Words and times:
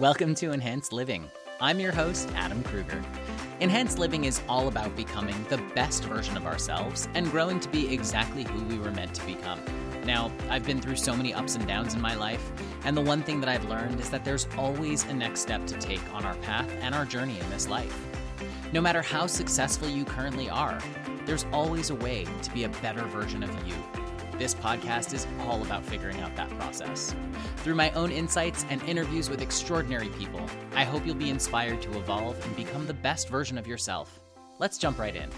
Welcome 0.00 0.34
to 0.36 0.50
Enhanced 0.50 0.92
Living. 0.92 1.30
I'm 1.60 1.78
your 1.78 1.92
host, 1.92 2.28
Adam 2.34 2.64
Kruger. 2.64 3.00
Enhanced 3.60 3.96
Living 3.96 4.24
is 4.24 4.42
all 4.48 4.66
about 4.66 4.96
becoming 4.96 5.36
the 5.48 5.58
best 5.72 6.02
version 6.06 6.36
of 6.36 6.46
ourselves 6.46 7.08
and 7.14 7.30
growing 7.30 7.60
to 7.60 7.68
be 7.68 7.94
exactly 7.94 8.42
who 8.42 8.64
we 8.64 8.76
were 8.76 8.90
meant 8.90 9.14
to 9.14 9.24
become. 9.24 9.60
Now, 10.04 10.32
I've 10.50 10.66
been 10.66 10.80
through 10.80 10.96
so 10.96 11.14
many 11.14 11.32
ups 11.32 11.54
and 11.54 11.64
downs 11.68 11.94
in 11.94 12.00
my 12.00 12.16
life, 12.16 12.50
and 12.84 12.96
the 12.96 13.02
one 13.02 13.22
thing 13.22 13.38
that 13.38 13.48
I've 13.48 13.68
learned 13.68 14.00
is 14.00 14.10
that 14.10 14.24
there's 14.24 14.48
always 14.58 15.04
a 15.04 15.14
next 15.14 15.42
step 15.42 15.64
to 15.68 15.78
take 15.78 16.02
on 16.12 16.24
our 16.24 16.34
path 16.38 16.68
and 16.80 16.92
our 16.92 17.04
journey 17.04 17.38
in 17.38 17.48
this 17.50 17.68
life. 17.68 17.96
No 18.72 18.80
matter 18.80 19.00
how 19.00 19.28
successful 19.28 19.88
you 19.88 20.04
currently 20.04 20.50
are, 20.50 20.80
there's 21.24 21.46
always 21.52 21.90
a 21.90 21.94
way 21.94 22.26
to 22.42 22.50
be 22.50 22.64
a 22.64 22.68
better 22.68 23.04
version 23.04 23.44
of 23.44 23.50
you. 23.64 23.76
This 24.38 24.54
podcast 24.54 25.14
is 25.14 25.28
all 25.42 25.62
about 25.62 25.84
figuring 25.84 26.20
out 26.20 26.34
that 26.34 26.50
process. 26.58 27.14
Through 27.58 27.76
my 27.76 27.90
own 27.92 28.10
insights 28.10 28.66
and 28.68 28.82
interviews 28.82 29.30
with 29.30 29.40
extraordinary 29.40 30.08
people, 30.08 30.44
I 30.74 30.82
hope 30.82 31.06
you'll 31.06 31.14
be 31.14 31.30
inspired 31.30 31.80
to 31.82 31.96
evolve 31.96 32.44
and 32.44 32.56
become 32.56 32.84
the 32.86 32.94
best 32.94 33.28
version 33.28 33.56
of 33.56 33.68
yourself. 33.68 34.20
Let's 34.58 34.76
jump 34.76 34.98
right 34.98 35.14
in. 35.14 35.30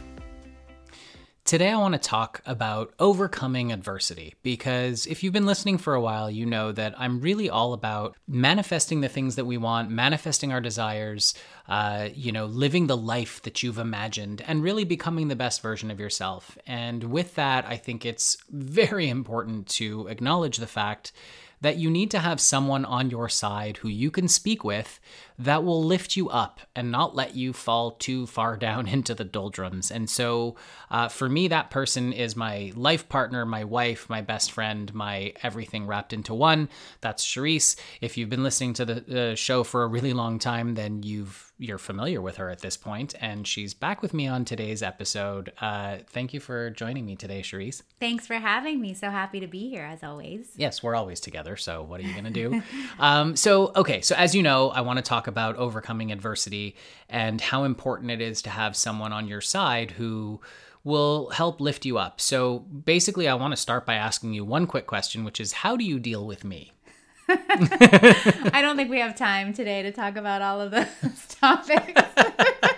Today, 1.47 1.71
I 1.71 1.77
want 1.77 1.95
to 1.95 2.01
talk 2.01 2.43
about 2.45 2.93
overcoming 2.99 3.71
adversity 3.71 4.35
because 4.43 5.07
if 5.07 5.23
you've 5.23 5.33
been 5.33 5.47
listening 5.47 5.79
for 5.79 5.95
a 5.95 6.01
while, 6.01 6.29
you 6.29 6.45
know 6.45 6.73
that 6.73 6.97
I'm 6.99 7.21
really 7.21 7.49
all 7.49 7.73
about 7.73 8.17
manifesting 8.27 9.01
the 9.01 9.09
things 9.09 9.37
that 9.37 9.45
we 9.45 9.57
want, 9.57 9.89
manifesting 9.89 10.53
our 10.53 10.61
desires, 10.61 11.35
uh, 11.69 12.09
you 12.13 12.33
know, 12.33 12.47
living 12.47 12.89
the 12.89 12.97
life 12.97 13.43
that 13.43 13.63
you've 13.63 13.79
imagined, 13.79 14.43
and 14.45 14.61
really 14.61 14.83
becoming 14.83 15.29
the 15.29 15.37
best 15.37 15.63
version 15.63 15.89
of 15.89 16.01
yourself. 16.01 16.59
And 16.67 17.05
with 17.05 17.37
that, 17.37 17.65
I 17.65 17.77
think 17.77 18.05
it's 18.05 18.39
very 18.51 19.09
important 19.09 19.69
to 19.69 20.09
acknowledge 20.09 20.57
the 20.57 20.67
fact 20.67 21.13
that 21.61 21.77
you 21.77 21.91
need 21.91 22.11
to 22.11 22.19
have 22.19 22.41
someone 22.41 22.85
on 22.85 23.09
your 23.09 23.29
side 23.29 23.77
who 23.79 23.89
you 23.89 24.11
can 24.11 24.27
speak 24.27 24.65
with 24.65 24.99
that 25.39 25.65
will 25.65 25.83
lift 25.83 26.17
you 26.17 26.29
up 26.29 26.61
and 26.75 26.91
not 26.91 27.15
let 27.15 27.35
you 27.35 27.53
fall 27.53 27.93
too 27.93 28.27
far 28.27 28.57
down 28.67 28.89
into 28.89 29.15
the 29.15 29.25
doldrums. 29.25 29.91
And 29.91 30.09
so, 30.09 30.57
uh, 30.91 31.09
for 31.09 31.29
me, 31.29 31.49
that 31.49 31.71
person 31.71 32.13
is 32.13 32.37
my 32.37 32.73
life 32.75 33.09
partner, 33.09 33.45
my 33.45 33.65
wife, 33.65 34.09
my 34.09 34.21
best 34.21 34.53
friend, 34.53 34.93
my 34.95 35.33
everything 35.43 35.87
wrapped 35.87 36.13
into 36.13 36.35
one. 36.35 36.69
That's 37.01 37.25
Cherise. 37.25 37.77
If 38.01 38.17
you've 38.17 38.31
been 38.31 38.43
listening 38.43 38.75
to 38.75 38.85
the 38.85 39.33
uh, 39.33 39.35
show 39.35 39.65
for 39.65 39.83
a 39.83 39.89
really 39.89 40.13
long 40.13 40.39
time, 40.39 40.75
then 40.75 41.03
you've 41.03 41.47
you're 41.59 41.79
familiar 41.79 42.21
with 42.21 42.37
her 42.37 42.51
at 42.51 42.61
this 42.61 42.77
point, 42.77 43.15
and 43.21 43.47
she's 43.47 43.73
back 43.73 44.03
with 44.03 44.13
me 44.13 44.27
on 44.27 44.45
today's 44.45 44.83
episode. 44.83 45.53
Uh, 45.61 45.99
thank 46.09 46.35
you 46.35 46.41
for 46.41 46.71
joining 46.71 47.07
me 47.07 47.17
today, 47.17 47.41
Cherise. 47.41 47.83
Thanks 47.99 48.27
for 48.27 48.35
having 48.35 48.81
me. 48.81 48.93
So 48.93 49.09
happy 49.09 49.41
to 49.41 49.47
be 49.47 49.71
here 49.71 49.85
as 49.85 50.03
always. 50.03 50.53
Yes, 50.57 50.83
we're 50.83 50.95
always 50.95 51.19
together. 51.19 51.57
So 51.57 51.83
what 51.83 52.01
are 52.01 52.03
you 52.03 52.13
going 52.13 52.25
to 52.25 52.31
do? 52.31 52.63
um, 52.99 53.37
so 53.37 53.73
okay, 53.75 54.03
so 54.03 54.15
as 54.17 54.35
you 54.35 54.43
know, 54.43 54.69
I 54.69 54.83
want 54.83 54.99
to 54.99 55.03
talk 55.03 55.26
about 55.27 55.57
overcoming 55.57 56.13
adversity 56.13 56.77
and 57.09 57.41
how 57.41 57.65
important 57.65 58.11
it 58.11 58.21
is 58.21 58.43
to 58.43 58.51
have 58.51 58.77
someone 58.77 59.13
on 59.13 59.29
your 59.29 59.41
side 59.41 59.93
who 59.93 60.41
will 60.85 61.31
help 61.31 61.61
lift 61.61 61.85
you 61.85 61.99
up. 61.99 62.21
So 62.21 62.61
basically, 62.61 63.27
I 63.27 63.35
want 63.35 63.53
to 63.53 63.57
start 63.57 63.85
by 63.85 63.95
asking 63.95 64.35
you 64.35 64.45
one 64.45 64.67
quick 64.67 64.87
question, 64.87 65.25
which 65.25 65.41
is 65.41 65.53
how 65.53 65.77
do 65.77 65.85
you 65.85 65.99
deal 65.99 66.25
with 66.25 66.45
me? 66.45 66.73
I 67.29 68.61
don't 68.63 68.77
think 68.77 68.89
we 68.89 69.01
have 69.01 69.17
time 69.17 69.53
today 69.53 69.83
to 69.83 69.91
talk 69.91 70.17
about 70.17 70.43
all 70.43 70.61
of 70.61 70.71
those 70.71 71.27
topics. 71.41 72.03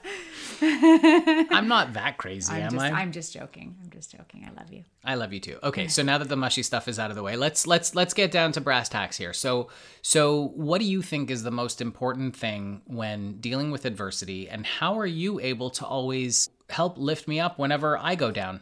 I'm 0.63 1.67
not 1.67 1.93
that 1.93 2.17
crazy, 2.17 2.53
I'm 2.53 2.61
am 2.61 2.71
just, 2.71 2.85
I? 2.85 2.89
I'm 2.89 3.11
just 3.11 3.33
joking. 3.33 3.75
I'm 3.83 3.89
just 3.89 4.11
joking. 4.11 4.47
I 4.47 4.59
love 4.59 4.71
you. 4.71 4.83
I 5.03 5.15
love 5.15 5.33
you 5.33 5.39
too. 5.39 5.57
Okay, 5.63 5.87
so 5.87 6.03
now 6.03 6.17
that 6.17 6.29
the 6.29 6.35
mushy 6.35 6.63
stuff 6.63 6.87
is 6.87 6.99
out 6.99 7.09
of 7.09 7.15
the 7.15 7.23
way, 7.23 7.35
let's 7.35 7.67
let's 7.67 7.95
let's 7.95 8.13
get 8.13 8.31
down 8.31 8.51
to 8.53 8.61
brass 8.61 8.89
tacks 8.89 9.17
here. 9.17 9.33
So 9.33 9.69
so 10.01 10.49
what 10.55 10.79
do 10.79 10.85
you 10.85 11.01
think 11.01 11.29
is 11.29 11.43
the 11.43 11.51
most 11.51 11.81
important 11.81 12.35
thing 12.35 12.81
when 12.85 13.39
dealing 13.39 13.71
with 13.71 13.85
adversity 13.85 14.49
and 14.49 14.65
how 14.65 14.97
are 14.97 15.05
you 15.05 15.39
able 15.39 15.69
to 15.71 15.85
always 15.85 16.49
help 16.69 16.97
lift 16.97 17.27
me 17.27 17.39
up 17.39 17.59
whenever 17.59 17.97
I 17.97 18.15
go 18.15 18.31
down? 18.31 18.61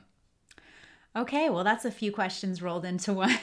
Okay, 1.13 1.49
well, 1.49 1.65
that's 1.65 1.83
a 1.83 1.91
few 1.91 2.09
questions 2.09 2.61
rolled 2.61 2.85
into 2.85 3.11
one. 3.13 3.37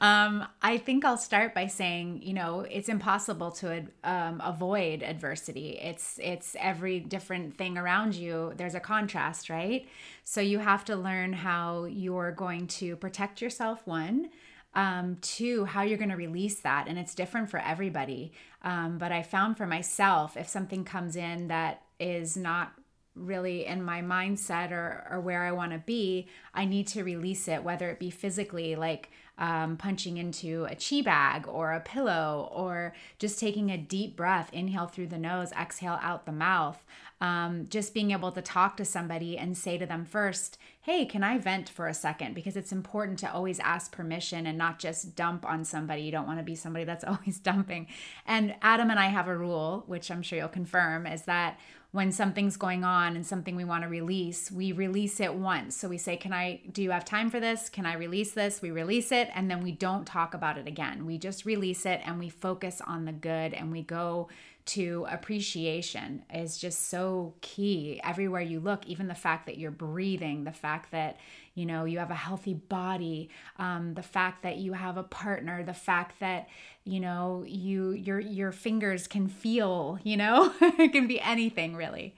um, 0.00 0.46
I 0.62 0.78
think 0.78 1.04
I'll 1.04 1.18
start 1.18 1.54
by 1.54 1.66
saying, 1.66 2.22
you 2.22 2.32
know, 2.32 2.60
it's 2.60 2.88
impossible 2.88 3.50
to 3.52 3.84
um, 4.02 4.40
avoid 4.42 5.02
adversity. 5.02 5.78
It's 5.78 6.18
it's 6.22 6.56
every 6.58 6.98
different 7.00 7.54
thing 7.54 7.76
around 7.76 8.14
you. 8.14 8.54
There's 8.56 8.74
a 8.74 8.80
contrast, 8.80 9.50
right? 9.50 9.86
So 10.24 10.40
you 10.40 10.58
have 10.58 10.86
to 10.86 10.96
learn 10.96 11.34
how 11.34 11.84
you're 11.84 12.32
going 12.32 12.66
to 12.68 12.96
protect 12.96 13.42
yourself. 13.42 13.86
One, 13.86 14.30
um, 14.74 15.18
two, 15.20 15.66
how 15.66 15.82
you're 15.82 15.98
going 15.98 16.10
to 16.10 16.16
release 16.16 16.60
that, 16.60 16.86
and 16.88 16.98
it's 16.98 17.14
different 17.14 17.50
for 17.50 17.58
everybody. 17.58 18.32
Um, 18.62 18.96
but 18.96 19.12
I 19.12 19.22
found 19.22 19.58
for 19.58 19.66
myself, 19.66 20.34
if 20.34 20.48
something 20.48 20.84
comes 20.84 21.14
in 21.14 21.48
that 21.48 21.82
is 21.98 22.38
not 22.38 22.72
really 23.14 23.66
in 23.66 23.82
my 23.82 24.02
mindset 24.02 24.70
or, 24.70 25.06
or 25.10 25.20
where 25.20 25.42
I 25.42 25.52
want 25.52 25.72
to 25.72 25.78
be, 25.78 26.28
I 26.54 26.64
need 26.64 26.86
to 26.88 27.04
release 27.04 27.48
it, 27.48 27.64
whether 27.64 27.90
it 27.90 27.98
be 27.98 28.10
physically, 28.10 28.76
like 28.76 29.10
um, 29.38 29.76
punching 29.78 30.18
into 30.18 30.66
a 30.66 30.76
chi 30.76 31.00
bag 31.00 31.48
or 31.48 31.72
a 31.72 31.80
pillow, 31.80 32.50
or 32.52 32.94
just 33.18 33.40
taking 33.40 33.70
a 33.70 33.78
deep 33.78 34.14
breath, 34.16 34.50
inhale 34.52 34.86
through 34.86 35.08
the 35.08 35.18
nose, 35.18 35.50
exhale 35.52 35.98
out 36.02 36.26
the 36.26 36.32
mouth. 36.32 36.84
Um, 37.22 37.66
just 37.68 37.92
being 37.92 38.12
able 38.12 38.32
to 38.32 38.40
talk 38.40 38.78
to 38.78 38.84
somebody 38.84 39.36
and 39.36 39.56
say 39.56 39.76
to 39.76 39.84
them 39.84 40.06
first, 40.06 40.56
hey, 40.80 41.04
can 41.04 41.22
I 41.22 41.36
vent 41.36 41.68
for 41.68 41.86
a 41.86 41.92
second? 41.92 42.34
Because 42.34 42.56
it's 42.56 42.72
important 42.72 43.18
to 43.18 43.30
always 43.30 43.60
ask 43.60 43.92
permission 43.92 44.46
and 44.46 44.56
not 44.56 44.78
just 44.78 45.16
dump 45.16 45.44
on 45.44 45.64
somebody. 45.64 46.02
You 46.02 46.12
don't 46.12 46.26
want 46.26 46.38
to 46.38 46.44
be 46.44 46.54
somebody 46.54 46.86
that's 46.86 47.04
always 47.08 47.38
dumping. 47.38 47.88
And 48.26 48.54
Adam 48.62 48.90
and 48.90 48.98
I 48.98 49.08
have 49.08 49.28
a 49.28 49.36
rule, 49.36 49.84
which 49.86 50.10
I'm 50.10 50.22
sure 50.22 50.38
you'll 50.38 50.48
confirm, 50.48 51.06
is 51.06 51.22
that 51.22 51.58
when 51.92 52.12
something's 52.12 52.56
going 52.56 52.84
on 52.84 53.16
and 53.16 53.26
something 53.26 53.56
we 53.56 53.64
want 53.64 53.82
to 53.82 53.88
release, 53.88 54.50
we 54.50 54.70
release 54.70 55.18
it 55.18 55.34
once. 55.34 55.76
So 55.76 55.88
we 55.88 55.98
say, 55.98 56.16
Can 56.16 56.32
I, 56.32 56.60
do 56.70 56.82
you 56.82 56.92
have 56.92 57.04
time 57.04 57.30
for 57.30 57.40
this? 57.40 57.68
Can 57.68 57.84
I 57.84 57.94
release 57.94 58.32
this? 58.32 58.62
We 58.62 58.70
release 58.70 59.10
it 59.10 59.28
and 59.34 59.50
then 59.50 59.62
we 59.62 59.72
don't 59.72 60.06
talk 60.06 60.34
about 60.34 60.56
it 60.56 60.68
again. 60.68 61.04
We 61.04 61.18
just 61.18 61.44
release 61.44 61.84
it 61.86 62.00
and 62.04 62.18
we 62.18 62.28
focus 62.28 62.80
on 62.86 63.04
the 63.04 63.12
good 63.12 63.54
and 63.54 63.72
we 63.72 63.82
go 63.82 64.28
to 64.66 65.06
appreciation 65.10 66.22
is 66.32 66.58
just 66.58 66.90
so 66.90 67.34
key 67.40 68.00
everywhere 68.04 68.42
you 68.42 68.60
look 68.60 68.86
even 68.86 69.08
the 69.08 69.14
fact 69.14 69.46
that 69.46 69.58
you're 69.58 69.70
breathing 69.70 70.44
the 70.44 70.52
fact 70.52 70.92
that 70.92 71.18
you 71.60 71.66
know 71.66 71.84
you 71.84 71.98
have 71.98 72.10
a 72.10 72.14
healthy 72.14 72.54
body 72.54 73.28
um, 73.58 73.92
the 73.92 74.02
fact 74.02 74.42
that 74.42 74.56
you 74.56 74.72
have 74.72 74.96
a 74.96 75.02
partner 75.02 75.62
the 75.62 75.74
fact 75.74 76.18
that 76.20 76.48
you 76.84 76.98
know 76.98 77.44
you 77.46 77.90
your 77.90 78.18
your 78.18 78.50
fingers 78.50 79.06
can 79.06 79.28
feel 79.28 79.98
you 80.02 80.16
know 80.16 80.52
it 80.60 80.92
can 80.92 81.06
be 81.06 81.20
anything 81.20 81.76
really. 81.76 82.14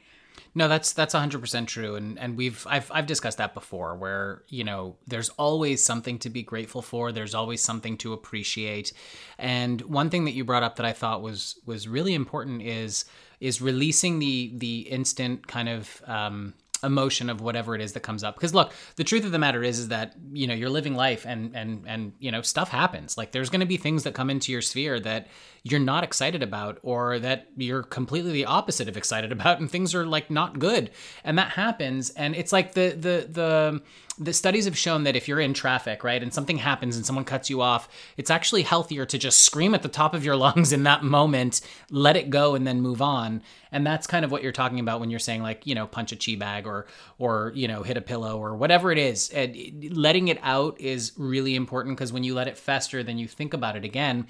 No, 0.55 0.69
that's 0.69 0.93
that's 0.93 1.15
100% 1.15 1.67
true. 1.67 1.95
And 1.95 2.19
and 2.19 2.37
we've 2.37 2.67
I've 2.69 2.91
I've 2.93 3.07
discussed 3.07 3.39
that 3.39 3.55
before 3.55 3.97
where, 3.97 4.43
you 4.49 4.65
know, 4.65 4.97
there's 5.07 5.31
always 5.31 5.83
something 5.83 6.19
to 6.21 6.31
be 6.31 6.43
grateful 6.43 6.83
for, 6.83 7.11
there's 7.11 7.35
always 7.35 7.63
something 7.63 7.97
to 7.99 8.13
appreciate. 8.13 8.93
And 9.39 9.81
one 9.83 10.11
thing 10.11 10.25
that 10.27 10.33
you 10.33 10.45
brought 10.45 10.63
up 10.63 10.77
that 10.77 10.87
I 10.87 10.93
thought 10.93 11.23
was 11.23 11.59
was 11.65 11.89
really 11.89 12.15
important 12.15 12.63
is 12.63 13.07
is 13.41 13.63
releasing 13.63 14.19
the 14.19 14.53
the 14.57 14.81
instant 14.81 15.47
kind 15.47 15.69
of 15.69 16.03
um 16.07 16.55
emotion 16.83 17.31
of 17.31 17.41
whatever 17.41 17.75
it 17.75 17.81
is 17.81 17.93
that 17.93 18.01
comes 18.01 18.25
up. 18.25 18.35
Because 18.35 18.55
look 18.55 18.73
the 18.97 19.05
truth 19.05 19.25
of 19.25 19.33
the 19.33 19.39
matter 19.39 19.63
is 19.63 19.79
is 19.79 19.89
that 19.89 20.15
you 20.33 20.47
know 20.47 20.55
you're 20.55 20.71
living 20.71 20.95
life 20.95 21.25
and 21.27 21.55
and 21.55 21.85
and 21.87 22.13
you 22.19 22.31
know 22.31 22.43
stuff 22.43 22.69
happens. 22.69 23.17
Like 23.17 23.33
there's 23.33 23.51
going 23.51 23.61
to 23.61 23.67
be 23.67 23.77
things 23.77 24.05
that 24.05 24.15
come 24.15 24.31
into 24.31 24.53
your 24.53 24.63
sphere 24.63 25.01
that 25.01 25.29
you're 25.65 25.81
not 25.81 26.03
excited 26.03 26.43
about 26.43 26.79
or 26.83 27.19
that 27.21 27.49
you're 27.57 27.85
completely 27.85 28.33
the 28.33 28.47
opposite 28.47 28.89
of 28.89 28.97
excited 28.97 29.33
about 29.39 29.61
and 29.61 29.71
things 29.71 29.95
are 29.95 30.07
like 30.07 30.31
not 30.31 30.59
good. 30.59 30.91
And 31.25 31.39
that 31.39 31.53
happens 31.53 32.11
and 32.11 32.35
it's 32.35 32.53
like 32.53 32.75
the 32.75 32.91
the 32.91 33.27
the 33.31 33.83
the 34.19 34.33
studies 34.33 34.67
have 34.67 34.77
shown 34.77 35.05
that 35.05 35.17
if 35.17 35.27
you're 35.27 35.41
in 35.41 35.55
traffic 35.55 36.05
right 36.05 36.23
and 36.23 36.35
something 36.35 36.59
happens 36.59 36.97
and 36.97 37.07
someone 37.07 37.25
cuts 37.25 37.49
you 37.49 37.61
off 37.61 37.89
it's 38.17 38.31
actually 38.31 38.63
healthier 38.63 39.07
to 39.07 39.17
just 39.17 39.43
scream 39.43 39.75
at 39.75 39.83
the 39.83 39.89
top 39.89 40.15
of 40.15 40.25
your 40.25 40.37
lungs 40.43 40.73
in 40.73 40.83
that 40.83 41.03
moment 41.03 41.61
let 41.91 42.17
it 42.17 42.29
go 42.31 42.55
and 42.55 42.67
then 42.67 42.81
move 42.81 43.01
on 43.01 43.43
and 43.73 43.87
that's 43.87 44.07
kind 44.07 44.25
of 44.25 44.31
what 44.31 44.43
you're 44.43 44.53
talking 44.53 44.79
about 44.79 45.01
when 45.01 45.11
you're 45.11 45.19
saying 45.19 45.43
like 45.43 45.67
you 45.67 45.75
know 45.75 45.87
punch 45.87 46.13
a 46.13 46.17
chi 46.17 46.37
bag 46.37 46.67
or 46.67 46.87
or 47.19 47.53
you 47.55 47.67
know 47.67 47.83
hit 47.83 47.97
a 47.97 48.01
pillow 48.01 48.39
or 48.39 48.55
whatever 48.55 48.93
it 48.93 48.99
is. 48.99 49.31
And 49.31 49.97
letting 49.97 50.29
it 50.29 50.39
out 50.43 50.81
is 50.81 51.13
really 51.17 51.57
important 51.57 51.97
because 51.97 52.13
when 52.13 52.23
you 52.23 52.35
let 52.35 52.47
it 52.47 52.57
fester 52.57 53.03
then 53.03 53.19
you 53.19 53.27
think 53.27 53.55
about 53.55 53.77
it 53.77 53.85
again 53.85 54.27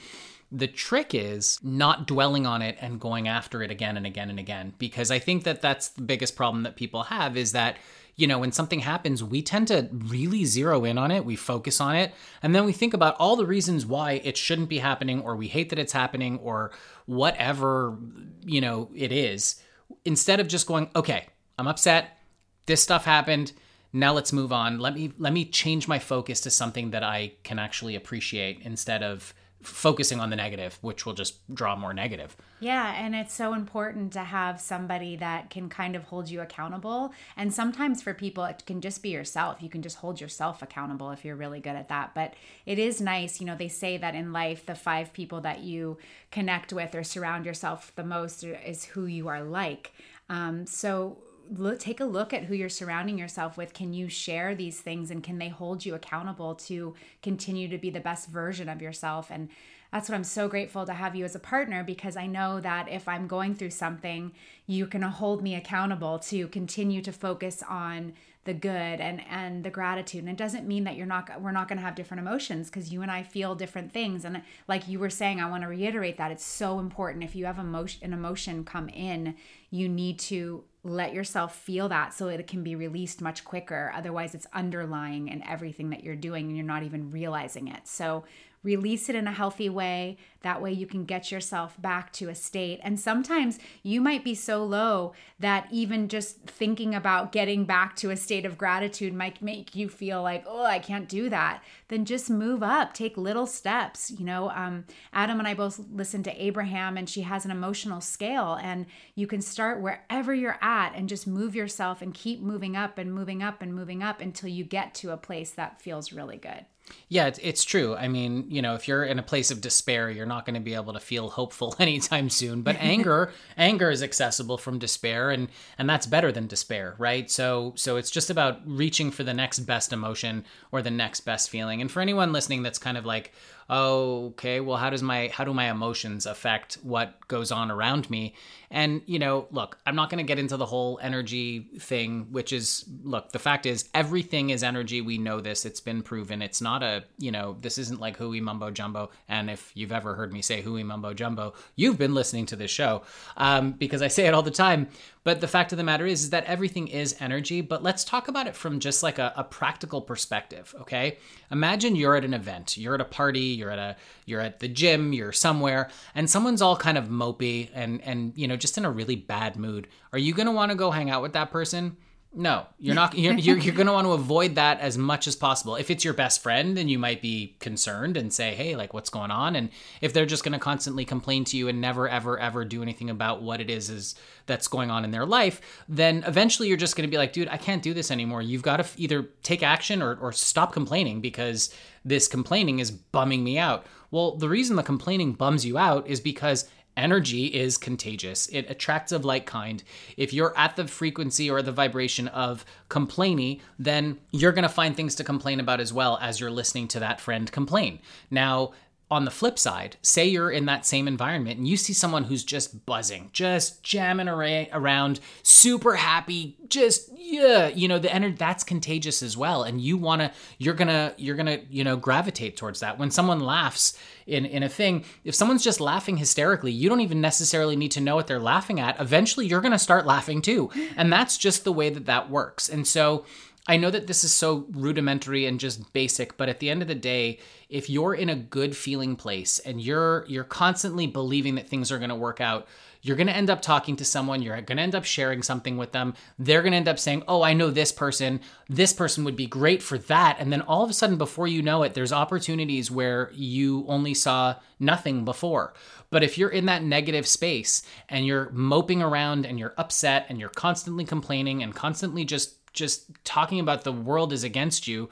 the 0.55 0.67
trick 0.67 1.15
is 1.15 1.59
not 1.63 2.07
dwelling 2.07 2.47
on 2.47 2.61
it 2.61 2.77
and 2.81 3.01
going 3.01 3.27
after 3.27 3.63
it 3.63 3.71
again 3.71 3.97
and 3.97 4.07
again 4.07 4.29
and 4.31 4.39
again 4.39 4.75
because 4.79 5.11
i 5.11 5.19
think 5.19 5.45
that 5.45 5.63
that's 5.63 5.89
the 5.89 6.03
biggest 6.03 6.37
problem 6.37 6.63
that 6.63 6.77
people 6.77 7.05
have 7.05 7.37
is 7.37 7.53
that 7.53 7.77
you 8.17 8.27
know 8.27 8.39
when 8.39 8.53
something 8.53 8.81
happens 8.81 9.25
we 9.25 9.41
tend 9.41 9.69
to 9.69 9.89
really 9.93 10.45
zero 10.45 10.85
in 10.85 10.99
on 10.99 11.11
it 11.11 11.25
we 11.25 11.35
focus 11.35 11.81
on 11.81 11.97
it 11.97 12.13
and 12.43 12.55
then 12.55 12.65
we 12.65 12.73
think 12.73 12.93
about 12.93 13.17
all 13.19 13.37
the 13.37 13.47
reasons 13.47 13.87
why 13.87 14.21
it 14.25 14.37
shouldn't 14.37 14.69
be 14.69 14.79
happening 14.79 15.23
or 15.23 15.35
we 15.35 15.49
hate 15.49 15.71
that 15.71 15.79
it's 15.79 15.93
happening 15.93 16.39
or 16.39 16.71
whatever 17.07 17.97
you 18.45 18.61
know 18.61 18.91
it 18.95 19.11
is 19.11 19.63
instead 20.05 20.39
of 20.39 20.49
just 20.49 20.67
going 20.67 20.89
okay 20.95 21.27
i'm 21.59 21.67
upset. 21.67 22.19
This 22.67 22.83
stuff 22.83 23.05
happened. 23.05 23.53
Now 23.93 24.13
let's 24.13 24.33
move 24.33 24.53
on. 24.53 24.79
Let 24.79 24.95
me 24.95 25.13
let 25.19 25.33
me 25.33 25.45
change 25.45 25.89
my 25.89 25.99
focus 25.99 26.41
to 26.43 26.51
something 26.51 26.91
that 26.91 27.03
i 27.03 27.33
can 27.43 27.59
actually 27.59 27.95
appreciate 27.95 28.61
instead 28.63 29.03
of 29.03 29.35
focusing 29.63 30.21
on 30.21 30.31
the 30.31 30.37
negative, 30.37 30.79
which 30.81 31.07
will 31.07 31.15
just 31.15 31.55
draw 31.55 31.77
more 31.77 31.93
negative. 31.95 32.37
Yeah, 32.61 32.95
and 32.97 33.15
it's 33.15 33.35
so 33.35 33.55
important 33.55 34.13
to 34.13 34.21
have 34.21 34.61
somebody 34.61 35.17
that 35.17 35.51
can 35.51 35.69
kind 35.69 35.97
of 35.97 36.05
hold 36.05 36.29
you 36.29 36.41
accountable. 36.41 37.13
And 37.37 37.53
sometimes 37.53 38.03
for 38.03 38.15
people, 38.15 38.45
it 38.45 38.63
can 38.67 38.81
just 38.81 39.03
be 39.03 39.11
yourself. 39.11 39.63
You 39.63 39.69
can 39.69 39.83
just 39.83 39.97
hold 39.97 40.21
yourself 40.21 40.63
accountable 40.63 41.11
if 41.11 41.25
you're 41.25 41.37
really 41.37 41.61
good 41.61 41.77
at 41.77 41.89
that. 41.89 42.15
But 42.15 42.35
it 42.67 42.79
is 42.79 43.01
nice, 43.01 43.41
you 43.41 43.47
know, 43.47 43.57
they 43.57 43.69
say 43.69 43.97
that 43.97 44.15
in 44.15 44.33
life, 44.33 44.67
the 44.67 44.75
five 44.75 45.13
people 45.13 45.41
that 45.43 45.61
you 45.61 45.99
connect 46.31 46.73
with 46.73 46.95
or 46.95 47.05
surround 47.05 47.47
yourself 47.47 47.93
the 47.97 48.05
most 48.05 48.45
is 48.45 48.85
who 48.85 49.07
you 49.07 49.29
are 49.29 49.43
like. 49.43 49.93
Um, 50.29 50.67
so 50.67 51.19
look 51.51 51.79
take 51.79 52.01
a 52.01 52.05
look 52.05 52.33
at 52.33 52.45
who 52.45 52.55
you're 52.55 52.69
surrounding 52.69 53.19
yourself 53.19 53.57
with. 53.57 53.75
Can 53.75 53.93
you 53.93 54.09
share 54.09 54.55
these 54.55 54.81
things 54.81 55.11
and 55.11 55.23
can 55.23 55.39
they 55.39 55.49
hold 55.49 55.85
you 55.85 55.95
accountable 55.95 56.55
to 56.57 56.95
continue 57.23 57.69
to 57.69 57.79
be 57.79 57.91
the 57.91 58.01
best 58.01 58.29
version 58.29 58.69
of 58.69 58.83
yourself? 58.83 59.31
And 59.31 59.49
that's 59.93 60.09
what 60.09 60.15
I'm 60.17 60.25
so 60.25 60.49
grateful 60.49 60.87
to 60.87 60.95
have 60.95 61.15
you 61.15 61.25
as 61.25 61.35
a 61.35 61.39
partner 61.39 61.85
because 61.85 62.17
I 62.17 62.27
know 62.27 62.61
that 62.61 62.89
if 62.89 63.07
I'm 63.07 63.27
going 63.27 63.55
through 63.55 63.71
something, 63.71 64.33
you 64.67 64.87
can 64.87 65.03
hold 65.03 65.43
me 65.43 65.55
accountable 65.55 66.19
to 66.21 66.49
continue 66.49 67.03
to 67.03 67.13
focus 67.13 67.63
on 67.69 68.15
the 68.45 68.55
good 68.55 69.01
and 69.01 69.23
and 69.31 69.63
the 69.65 69.71
gratitude. 69.71 70.21
And 70.21 70.29
it 70.29 70.37
doesn't 70.37 70.67
mean 70.67 70.85
that 70.85 70.97
you're 70.97 71.07
not 71.07 71.41
we're 71.41 71.53
not 71.53 71.69
going 71.69 71.79
to 71.79 71.85
have 71.85 71.95
different 71.95 72.21
emotions 72.27 72.69
because 72.69 72.93
you 72.93 73.03
and 73.03 73.11
I 73.11 73.23
feel 73.23 73.55
different 73.55 73.93
things. 73.93 74.25
And 74.25 74.43
like 74.67 74.89
you 74.89 74.99
were 74.99 75.11
saying 75.11 75.41
I 75.41 75.49
want 75.49 75.63
to 75.63 75.69
reiterate 75.69 76.17
that 76.19 76.33
it's 76.33 76.45
so 76.45 76.81
important. 76.81 77.23
If 77.23 77.37
you 77.37 77.47
have 77.47 77.59
emotion 77.59 78.01
an 78.03 78.13
emotion 78.13 78.65
come 78.65 78.89
in 78.89 79.37
you 79.71 79.89
need 79.89 80.19
to 80.19 80.65
let 80.85 81.15
yourself 81.15 81.55
feel 81.55 81.89
that 81.89 82.13
so 82.13 82.29
it 82.29 82.47
can 82.49 82.65
be 82.65 82.75
released 82.75 83.21
much 83.21 83.45
quicker. 83.45 83.93
Otherwise 83.95 84.35
it's 84.35 84.47
underlying 84.53 85.29
in 85.29 85.43
everything 85.45 85.91
that 85.91 86.03
you're 86.03 86.17
doing 86.17 86.47
and 86.47 86.57
you're 86.57 86.67
not 86.67 86.83
even 86.83 87.11
realizing 87.11 87.69
it. 87.69 87.87
So 87.87 88.25
release 88.63 89.09
it 89.09 89.15
in 89.15 89.27
a 89.27 89.33
healthy 89.33 89.69
way. 89.69 90.17
That 90.43 90.61
way 90.61 90.73
you 90.73 90.87
can 90.87 91.05
get 91.05 91.31
yourself 91.31 91.81
back 91.81 92.13
to 92.15 92.29
a 92.29 92.35
state. 92.35 92.81
And 92.83 92.99
sometimes 92.99 93.59
you 93.83 94.01
might 94.01 94.25
be 94.25 94.35
so 94.35 94.65
low 94.65 95.13
that 95.39 95.69
even 95.71 96.09
just 96.09 96.41
thinking 96.47 96.95
about 96.95 97.33
getting 97.33 97.65
back 97.65 97.97
to 97.97 98.11
a 98.11 98.17
state 98.17 98.45
of 98.45 98.59
gratitude 98.59 99.15
might 99.15 99.43
make 99.43 99.75
you 99.75 99.89
feel 99.89 100.23
like, 100.23 100.45
oh, 100.47 100.65
I 100.65 100.79
can't 100.79 101.09
do 101.09 101.29
that. 101.31 101.63
Then 101.89 102.05
just 102.05 102.31
move 102.31 102.63
up, 102.63 102.93
take 102.93 103.17
little 103.17 103.47
steps. 103.47 104.11
You 104.11 104.25
know, 104.25 104.51
um, 104.51 104.85
Adam 105.13 105.39
and 105.39 105.47
I 105.47 105.55
both 105.55 105.81
listen 105.93 106.23
to 106.25 106.43
Abraham, 106.43 106.97
and 106.97 107.09
she 107.09 107.23
has 107.23 107.45
an 107.45 107.51
emotional 107.51 108.01
scale. 108.01 108.59
And 108.61 108.87
you 109.15 109.27
can 109.27 109.43
start 109.43 109.81
wherever 109.81 110.35
you're 110.35 110.59
at 110.61 110.95
and 110.95 111.09
just 111.09 111.27
move 111.27 111.55
yourself 111.55 112.03
and 112.03 112.15
keep 112.15 112.41
moving 112.41 112.77
up 112.77 112.99
and 112.99 113.15
moving 113.15 113.43
up 113.43 113.63
and 113.63 113.75
moving 113.75 114.03
up 114.03 114.21
until 114.21 114.49
you 114.49 114.65
get 114.65 114.95
to 114.95 115.13
a 115.13 115.17
place 115.17 115.51
that 115.53 115.81
feels 115.81 116.13
really 116.13 116.37
good. 116.37 116.65
Yeah, 117.09 117.27
it's, 117.27 117.39
it's 117.43 117.65
true. 117.65 117.95
I 117.95 118.09
mean, 118.09 118.47
you 118.49 118.63
know, 118.63 118.75
if 118.75 118.89
you're 118.89 119.05
in 119.05 119.19
a 119.19 119.23
place 119.23 119.51
of 119.51 119.61
despair, 119.61 120.11
you're 120.11 120.27
not 120.27 120.47
going 120.47 120.55
to 120.55 120.61
be 120.61 120.75
able 120.75 120.93
to 120.93 121.01
feel 121.01 121.31
hopeful 121.31 121.75
anytime 121.81 122.31
soon. 122.31 122.63
But 122.63 122.77
anger, 122.81 123.33
anger 123.57 123.91
is 123.91 124.03
accessible 124.03 124.59
from 124.59 124.79
despair, 124.79 125.31
and 125.31 125.49
and 125.79 125.89
that's 125.89 126.07
better 126.07 126.33
than 126.33 126.47
despair, 126.47 126.95
right? 126.99 127.31
So 127.31 127.73
so 127.77 127.97
it's 127.97 128.11
just 128.11 128.31
about 128.31 128.61
reaching 128.67 129.11
for 129.11 129.25
the 129.25 129.35
next 129.35 129.61
best 129.61 129.93
emotion 129.93 130.45
or 130.71 130.83
the 130.83 130.91
next 130.91 131.21
best 131.21 131.51
feeling. 131.51 131.81
And 131.81 131.91
for 131.91 132.01
anyone 132.01 132.33
listening, 132.33 132.63
that's 132.63 132.79
kind 132.79 132.97
of 132.97 133.05
like, 133.05 133.33
okay, 133.73 134.61
well, 134.61 134.77
how 134.77 134.91
does 134.91 135.03
my 135.03 135.29
how 135.33 135.45
do 135.45 135.55
my 135.55 135.71
emotions 135.71 136.27
affect 136.27 136.75
what 136.83 137.27
goes 137.27 137.51
on 137.51 137.71
around 137.71 138.11
me? 138.11 138.35
And 138.71 139.01
you 139.07 139.19
know, 139.19 139.49
look, 139.51 139.79
I'm 139.87 139.97
not 139.97 140.11
going 140.11 140.19
to 140.19 140.29
get 140.29 140.39
into 140.39 140.59
the 140.59 140.67
whole 140.67 140.99
energy 141.03 141.69
thing, 141.79 142.27
which 142.31 142.53
is 142.53 142.85
look, 143.03 143.33
the 143.33 143.39
fact 143.39 143.65
is 143.65 143.89
everything 143.95 144.51
is 144.51 144.63
energy. 144.63 145.01
We 145.01 145.17
know 145.17 145.41
this. 145.41 145.65
It's 145.65 145.81
been 145.81 146.03
proven. 146.03 146.43
It's 146.43 146.61
not 146.61 146.83
a 146.83 147.05
you 147.19 147.33
know, 147.33 147.57
this 147.61 147.79
isn't 147.79 148.01
like 148.01 148.19
hooey 148.19 148.43
mumbo 148.43 148.71
jumbo. 148.71 149.11
And 149.29 149.49
if 149.49 149.73
you've 149.75 149.93
ever 149.93 150.15
heard 150.15 150.33
me 150.33 150.43
say 150.43 150.61
hooey 150.61 150.83
mumbo 150.83 151.15
jumbo, 151.15 151.55
you've 151.75 151.99
been 151.99 152.15
listening 152.15 152.47
to 152.47 152.57
this 152.57 152.71
show 152.71 153.03
um, 153.39 153.73
because 153.73 154.03
I 154.03 154.09
say 154.09 154.27
it 154.27 154.35
all 154.35 154.43
the 154.43 154.51
time. 154.51 154.89
But 155.25 155.41
the 155.41 155.49
fact 155.49 155.73
of 155.73 155.79
the 155.79 155.85
matter 155.85 156.07
is, 156.07 156.25
is 156.25 156.31
that 156.31 156.45
everything 156.47 156.89
is 156.89 157.17
energy. 157.21 157.61
But 157.61 157.83
let's 157.83 158.05
talk 158.05 158.29
about 158.29 158.47
it 158.47 158.57
from 158.57 158.81
just 158.81 159.03
like 159.03 159.19
a, 159.19 159.33
a 159.37 159.45
practical 159.45 160.01
perspective. 160.01 160.75
Okay, 160.81 161.19
imagine 161.51 161.95
you're 161.95 162.17
at 162.17 162.25
an 162.25 162.35
event, 162.35 162.77
you're 162.77 162.95
at 162.95 163.01
a 163.01 163.05
party, 163.05 163.41
you're 163.41 163.71
at 163.71 163.79
a 163.79 163.97
you're 164.27 164.41
at 164.41 164.61
the 164.61 164.69
gym, 164.69 165.13
you're 165.13 165.33
somewhere, 165.33 165.91
and 166.15 166.29
someone's 166.29 166.63
all 166.63 166.77
kind 166.77 166.99
of 166.99 167.07
mopey 167.09 167.71
and 167.73 168.01
and 168.03 168.33
you 168.37 168.49
know 168.49 168.57
just 168.57 168.79
in 168.79 168.85
a 168.85 168.91
really 168.91 169.17
bad 169.17 169.57
mood. 169.57 169.89
Are 170.13 170.19
you 170.19 170.35
gonna 170.35 170.53
want 170.53 170.73
to 170.73 170.77
go 170.77 170.91
hang 170.91 171.11
out 171.11 171.23
with 171.23 171.35
that 171.35 171.51
person? 171.51 171.97
No, 172.35 172.67
you're 172.79 172.95
not. 172.95 173.17
You're, 173.17 173.35
you're, 173.35 173.59
you're 173.59 173.75
going 173.75 173.89
to 173.89 173.93
want 173.93 174.07
to 174.07 174.13
avoid 174.13 174.55
that 174.55 174.81
as 174.81 174.97
much 174.97 175.27
as 175.27 175.37
possible. 175.37 175.77
If 175.77 175.91
it's 175.91 176.03
your 176.03 176.15
best 176.15 176.43
friend, 176.43 176.75
then 176.75 176.89
you 176.89 176.99
might 176.99 177.21
be 177.21 177.57
concerned 177.61 178.17
and 178.17 178.33
say, 178.33 178.55
"Hey, 178.55 178.75
like, 178.75 178.95
what's 178.95 179.11
going 179.11 179.31
on?" 179.31 179.55
And 179.55 179.69
if 180.01 180.15
they're 180.15 180.25
just 180.25 180.43
going 180.43 180.55
to 180.55 180.59
constantly 180.59 181.05
complain 181.05 181.45
to 181.45 181.59
you 181.59 181.69
and 181.69 181.79
never, 181.79 182.09
ever, 182.09 182.39
ever 182.39 182.65
do 182.65 182.83
anything 182.83 183.11
about 183.11 183.43
what 183.43 183.61
it 183.61 183.69
is 183.69 183.91
is 183.91 184.15
that's 184.47 184.67
going 184.67 184.91
on 184.91 185.05
in 185.05 185.11
their 185.11 185.27
life, 185.27 185.61
then 185.91 186.25
eventually 186.27 186.69
you're 186.69 186.79
just 186.79 186.97
going 186.97 187.07
to 187.07 187.11
be 187.11 187.19
like, 187.19 187.35
"Dude, 187.35 187.49
I 187.49 187.59
can't 187.59 187.83
do 187.83 187.93
this 187.93 188.11
anymore." 188.11 188.41
You've 188.41 188.63
got 188.63 188.79
to 188.79 188.87
either 188.97 189.29
take 189.43 189.63
action 189.63 190.01
or, 190.01 190.17
or 190.17 190.33
stop 190.33 190.73
complaining 190.73 191.21
because 191.21 191.75
this 192.03 192.29
complaining 192.29 192.79
is 192.79 192.91
bumming 192.91 193.45
me 193.45 193.59
out. 193.59 193.85
Well, 194.11 194.37
the 194.37 194.49
reason 194.49 194.77
the 194.77 194.83
complaining 194.83 195.35
bums 195.35 195.67
you 195.67 195.77
out 195.77 196.07
is 196.07 196.21
because 196.21 196.67
energy 196.97 197.47
is 197.47 197.79
contagious. 197.79 198.47
It 198.49 198.67
attracts 198.69 199.13
of 199.13 199.25
like 199.25 199.47
kind. 199.47 199.83
If 200.17 200.33
you're 200.33 200.57
at 200.57 200.77
the 200.77 200.87
frequency 200.87 201.51
or 201.51 201.63
the 201.63 201.73
vibration 201.73 202.29
of 202.29 202.65
complainy, 202.89 203.61
then 203.79 204.19
you're 204.31 204.53
going 204.53 204.63
to 204.63 204.69
find 204.69 204.97
things 204.97 205.15
to 205.17 205.25
complain 205.25 205.61
about 205.61 205.81
as 205.81 205.93
well 205.93 206.19
as 206.21 206.41
you're 206.41 206.51
listening 206.51 206.89
to 206.89 207.01
that 207.01 207.21
friend 207.21 207.51
complain. 207.51 207.99
Now, 208.31 208.73
on 209.13 209.27
the 209.27 209.31
flip 209.31 209.59
side, 209.59 209.97
say 210.01 210.27
you're 210.27 210.51
in 210.51 210.65
that 210.65 210.87
same 210.87 211.07
environment 211.07 211.59
and 211.59 211.69
you 211.69 211.77
see 211.77 211.93
someone 211.93 212.25
who's 212.25 212.43
just 212.43 212.87
buzzing, 212.87 213.29
just 213.35 213.83
jamming 213.83 214.27
around, 214.27 215.21
super 215.43 215.97
happy, 215.97 216.57
just 216.69 217.11
yeah, 217.15 217.69
you 217.69 217.89
know, 217.89 217.99
the 217.99 218.13
energy 218.13 218.37
that's 218.37 218.65
contagious 218.65 219.23
as 219.23 219.37
well. 219.37 219.65
And 219.65 219.83
you 219.83 219.99
wanna, 219.99 220.33
you're 220.57 220.73
gonna, 220.73 221.13
you're 221.19 221.37
gonna, 221.37 221.61
you 221.69 221.85
know, 221.85 221.95
gravitate 221.95 222.57
towards 222.57 222.81
that. 222.81 222.99
When 222.99 223.11
someone 223.11 223.41
laughs 223.41 223.99
in 224.27 224.47
in 224.47 224.63
a 224.63 224.69
thing, 224.69 225.05
if 225.25 225.35
someone's 225.35 225.63
just 225.63 225.79
laughing 225.79 226.17
hysterically, 226.17 226.73
you 226.73 226.89
don't 226.89 227.03
even 227.03 227.21
necessarily 227.21 227.77
need 227.77 227.91
to 227.91 228.01
know 228.01 228.17
what 228.17 228.29
they're 228.29 228.41
laughing 228.41 228.81
at. 228.81 228.99
Eventually, 228.99 229.47
you're 229.47 229.61
gonna 229.61 229.79
start 229.79 230.07
laughing 230.07 230.41
too, 230.41 230.71
and 230.97 231.13
that's 231.13 231.37
just 231.37 231.65
the 231.65 231.73
way 231.73 231.91
that 231.91 232.07
that 232.07 232.31
works. 232.31 232.67
And 232.71 232.87
so 232.87 233.27
I 233.69 233.77
know 233.77 233.91
that 233.91 234.09
this 234.09 234.25
is 234.25 234.33
so 234.33 234.67
rudimentary 234.73 235.47
and 235.47 235.61
just 235.61 235.93
basic, 235.93 236.37
but 236.37 236.49
at 236.49 236.59
the 236.59 236.69
end 236.69 236.83
of 236.83 236.89
the 236.89 236.97
day, 236.97 237.39
if 237.69 237.89
you're 237.89 238.15
in 238.15 238.29
a 238.29 238.35
good 238.35 238.77
feeling 238.77 239.15
place 239.15 239.61
and 239.61 239.81
you're 239.81 240.25
you're 240.27 240.43
constantly 240.43 241.07
believing 241.07 241.55
that 241.55 241.69
things 241.69 241.93
are 241.93 241.99
going 241.99 242.11
to 242.11 242.17
work 242.17 242.41
out, 242.41 242.67
you're 243.03 243.17
going 243.17 243.29
to 243.29 243.37
end 243.37 243.51
up 243.51 243.63
talking 243.63 243.95
to 243.97 244.05
someone, 244.05 244.43
you're 244.43 244.61
going 244.63 244.79
to 244.79 244.83
end 244.83 244.97
up 244.97 245.05
sharing 245.05 245.45
something 245.45 245.77
with 245.77 245.93
them. 245.93 246.15
They're 246.41 246.63
going 246.63 246.73
to 246.73 246.77
end 246.77 246.89
up 246.89 246.99
saying, 246.99 247.23
"Oh, 247.29 247.43
I 247.43 247.53
know 247.53 247.71
this 247.71 247.93
person. 247.93 248.41
This 248.69 248.93
person 248.93 249.23
would 249.23 249.37
be 249.37 249.47
great 249.47 249.81
for 249.81 249.97
that." 249.97 250.39
And 250.41 250.53
then 250.53 250.63
all 250.63 250.83
of 250.83 250.91
a 250.91 250.95
sudden 250.95 251.17
before 251.17 251.47
you 251.47 251.63
know 251.63 251.85
it, 251.85 251.95
there's 251.95 252.13
opportunities 252.13 252.91
where 252.91 253.31
you 253.33 253.85
only 253.87 254.13
saw 254.13 254.57
nothing 254.81 255.25
before. 255.25 255.73
But 256.11 256.25
if 256.25 256.37
you're 256.37 256.51
in 256.51 256.67
that 256.67 256.83
negative 256.83 257.29
space 257.29 257.85
and 258.09 258.27
you're 258.27 258.51
moping 258.51 259.03
around 259.03 259.47
and 259.47 259.57
you're 259.57 259.75
upset 259.79 260.27
and 260.29 260.41
you're 260.41 260.49
constantly 260.49 261.05
complaining 261.05 261.63
and 261.63 261.75
constantly 261.75 262.25
just 262.25 262.57
just 262.73 263.25
talking 263.25 263.61
about 263.61 263.85
the 263.85 263.93
world 263.93 264.33
is 264.33 264.45
against 264.45 264.87
you, 264.87 265.09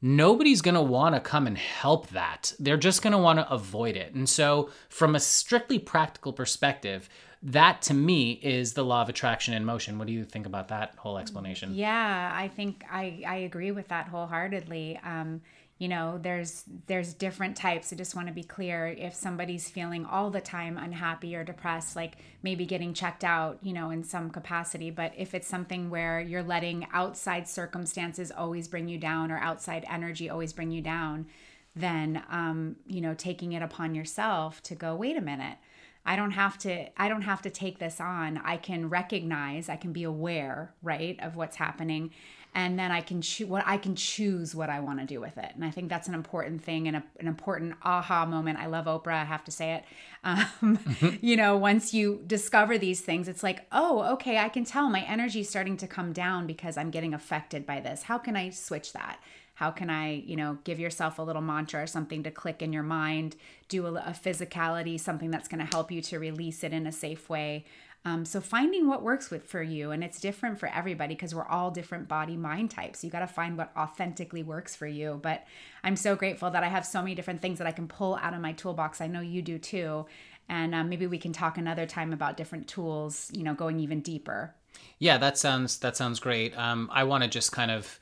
nobody's 0.00 0.62
going 0.62 0.74
to 0.74 0.82
want 0.82 1.14
to 1.14 1.20
come 1.20 1.46
and 1.46 1.56
help 1.56 2.08
that. 2.08 2.52
They're 2.58 2.76
just 2.76 3.02
going 3.02 3.12
to 3.12 3.18
want 3.18 3.38
to 3.38 3.50
avoid 3.50 3.96
it. 3.96 4.14
And 4.14 4.28
so, 4.28 4.70
from 4.88 5.14
a 5.14 5.20
strictly 5.20 5.78
practical 5.78 6.32
perspective, 6.32 7.08
that 7.42 7.82
to 7.82 7.94
me 7.94 8.32
is 8.32 8.74
the 8.74 8.84
law 8.84 9.02
of 9.02 9.08
attraction 9.08 9.54
in 9.54 9.64
motion. 9.64 9.98
What 9.98 10.06
do 10.06 10.12
you 10.12 10.24
think 10.24 10.46
about 10.46 10.68
that 10.68 10.94
whole 10.96 11.18
explanation? 11.18 11.74
Yeah, 11.74 12.32
I 12.32 12.48
think 12.48 12.84
I, 12.90 13.22
I 13.26 13.36
agree 13.36 13.72
with 13.72 13.88
that 13.88 14.08
wholeheartedly. 14.08 15.00
Um, 15.04 15.40
you 15.82 15.88
know 15.88 16.16
there's 16.22 16.62
there's 16.86 17.12
different 17.12 17.56
types. 17.56 17.92
I 17.92 17.96
just 17.96 18.14
want 18.14 18.28
to 18.28 18.32
be 18.32 18.44
clear 18.44 18.86
if 18.86 19.16
somebody's 19.16 19.68
feeling 19.68 20.04
all 20.04 20.30
the 20.30 20.40
time 20.40 20.78
unhappy 20.78 21.34
or 21.34 21.42
depressed 21.42 21.96
like 21.96 22.18
maybe 22.40 22.66
getting 22.66 22.94
checked 22.94 23.24
out 23.24 23.58
you 23.62 23.72
know 23.72 23.90
in 23.90 24.04
some 24.04 24.30
capacity 24.30 24.92
but 24.92 25.12
if 25.16 25.34
it's 25.34 25.48
something 25.48 25.90
where 25.90 26.20
you're 26.20 26.44
letting 26.44 26.86
outside 26.92 27.48
circumstances 27.48 28.30
always 28.30 28.68
bring 28.68 28.86
you 28.86 28.96
down 28.96 29.32
or 29.32 29.38
outside 29.38 29.84
energy 29.90 30.30
always 30.30 30.52
bring 30.52 30.70
you 30.70 30.80
down 30.80 31.26
then 31.74 32.22
um, 32.30 32.76
you 32.86 33.00
know 33.00 33.14
taking 33.14 33.52
it 33.52 33.62
upon 33.62 33.92
yourself 33.92 34.62
to 34.62 34.76
go 34.76 34.94
wait 34.94 35.16
a 35.16 35.20
minute. 35.20 35.58
I 36.06 36.14
don't 36.14 36.32
have 36.32 36.58
to 36.58 36.86
I 36.96 37.08
don't 37.08 37.22
have 37.22 37.42
to 37.42 37.50
take 37.50 37.80
this 37.80 38.00
on. 38.00 38.40
I 38.44 38.56
can 38.56 38.88
recognize, 38.88 39.68
I 39.68 39.74
can 39.74 39.92
be 39.92 40.04
aware, 40.04 40.74
right, 40.80 41.18
of 41.20 41.34
what's 41.34 41.56
happening 41.56 42.12
and 42.54 42.78
then 42.78 42.92
I 42.92 43.00
can 43.00 43.22
choose 43.22 43.48
what 43.48 43.64
I 43.66 43.76
can 43.78 43.94
choose 43.94 44.54
what 44.54 44.68
I 44.68 44.80
want 44.80 45.00
to 45.00 45.06
do 45.06 45.20
with 45.20 45.38
it. 45.38 45.52
And 45.54 45.64
I 45.64 45.70
think 45.70 45.88
that's 45.88 46.08
an 46.08 46.14
important 46.14 46.62
thing 46.62 46.86
and 46.86 46.98
a, 46.98 47.04
an 47.18 47.26
important 47.26 47.74
aha 47.82 48.26
moment. 48.26 48.58
I 48.58 48.66
love 48.66 48.84
Oprah. 48.84 49.14
I 49.14 49.24
have 49.24 49.44
to 49.44 49.50
say 49.50 49.74
it. 49.74 49.84
Um, 50.24 50.78
you 51.20 51.36
know, 51.36 51.56
once 51.56 51.92
you 51.92 52.22
discover 52.28 52.78
these 52.78 53.00
things, 53.00 53.26
it's 53.26 53.42
like, 53.42 53.66
oh, 53.72 54.12
okay, 54.12 54.38
I 54.38 54.48
can 54.48 54.64
tell 54.64 54.88
my 54.88 55.00
energy 55.00 55.40
is 55.40 55.48
starting 55.48 55.76
to 55.78 55.88
come 55.88 56.12
down 56.12 56.46
because 56.46 56.76
I'm 56.76 56.92
getting 56.92 57.12
affected 57.12 57.66
by 57.66 57.80
this. 57.80 58.04
How 58.04 58.18
can 58.18 58.36
I 58.36 58.50
switch 58.50 58.92
that? 58.92 59.18
how 59.54 59.70
can 59.70 59.90
I, 59.90 60.14
you 60.14 60.34
know, 60.34 60.58
give 60.64 60.80
yourself 60.80 61.18
a 61.18 61.22
little 61.22 61.42
mantra 61.42 61.82
or 61.82 61.86
something 61.86 62.22
to 62.22 62.30
click 62.30 62.62
in 62.62 62.72
your 62.72 62.82
mind, 62.82 63.36
do 63.68 63.86
a, 63.86 63.92
a 63.94 64.10
physicality, 64.10 64.98
something 64.98 65.30
that's 65.30 65.46
going 65.46 65.64
to 65.64 65.70
help 65.70 65.92
you 65.92 66.00
to 66.02 66.18
release 66.18 66.64
it 66.64 66.72
in 66.72 66.86
a 66.86 66.92
safe 66.92 67.28
way. 67.28 67.64
Um, 68.04 68.24
so 68.24 68.40
finding 68.40 68.88
what 68.88 69.02
works 69.02 69.30
with 69.30 69.44
for 69.44 69.62
you, 69.62 69.92
and 69.92 70.02
it's 70.02 70.20
different 70.20 70.58
for 70.58 70.68
everybody 70.68 71.14
because 71.14 71.34
we're 71.34 71.46
all 71.46 71.70
different 71.70 72.08
body 72.08 72.36
mind 72.36 72.70
types. 72.70 73.04
You 73.04 73.10
got 73.10 73.20
to 73.20 73.28
find 73.28 73.56
what 73.56 73.70
authentically 73.76 74.42
works 74.42 74.74
for 74.74 74.88
you. 74.88 75.20
But 75.22 75.44
I'm 75.84 75.94
so 75.94 76.16
grateful 76.16 76.50
that 76.50 76.64
I 76.64 76.68
have 76.68 76.84
so 76.84 77.00
many 77.00 77.14
different 77.14 77.40
things 77.40 77.58
that 77.58 77.66
I 77.66 77.72
can 77.72 77.86
pull 77.86 78.16
out 78.16 78.34
of 78.34 78.40
my 78.40 78.52
toolbox. 78.52 79.00
I 79.00 79.06
know 79.06 79.20
you 79.20 79.40
do 79.40 79.58
too, 79.58 80.06
and 80.48 80.74
um, 80.74 80.88
maybe 80.88 81.06
we 81.06 81.18
can 81.18 81.32
talk 81.32 81.58
another 81.58 81.86
time 81.86 82.12
about 82.12 82.36
different 82.36 82.66
tools. 82.66 83.30
You 83.32 83.44
know, 83.44 83.54
going 83.54 83.78
even 83.78 84.00
deeper. 84.00 84.54
Yeah, 84.98 85.18
that 85.18 85.38
sounds 85.38 85.78
that 85.78 85.96
sounds 85.96 86.18
great. 86.18 86.58
Um, 86.58 86.90
I 86.92 87.04
want 87.04 87.22
to 87.22 87.30
just 87.30 87.52
kind 87.52 87.70
of 87.70 88.00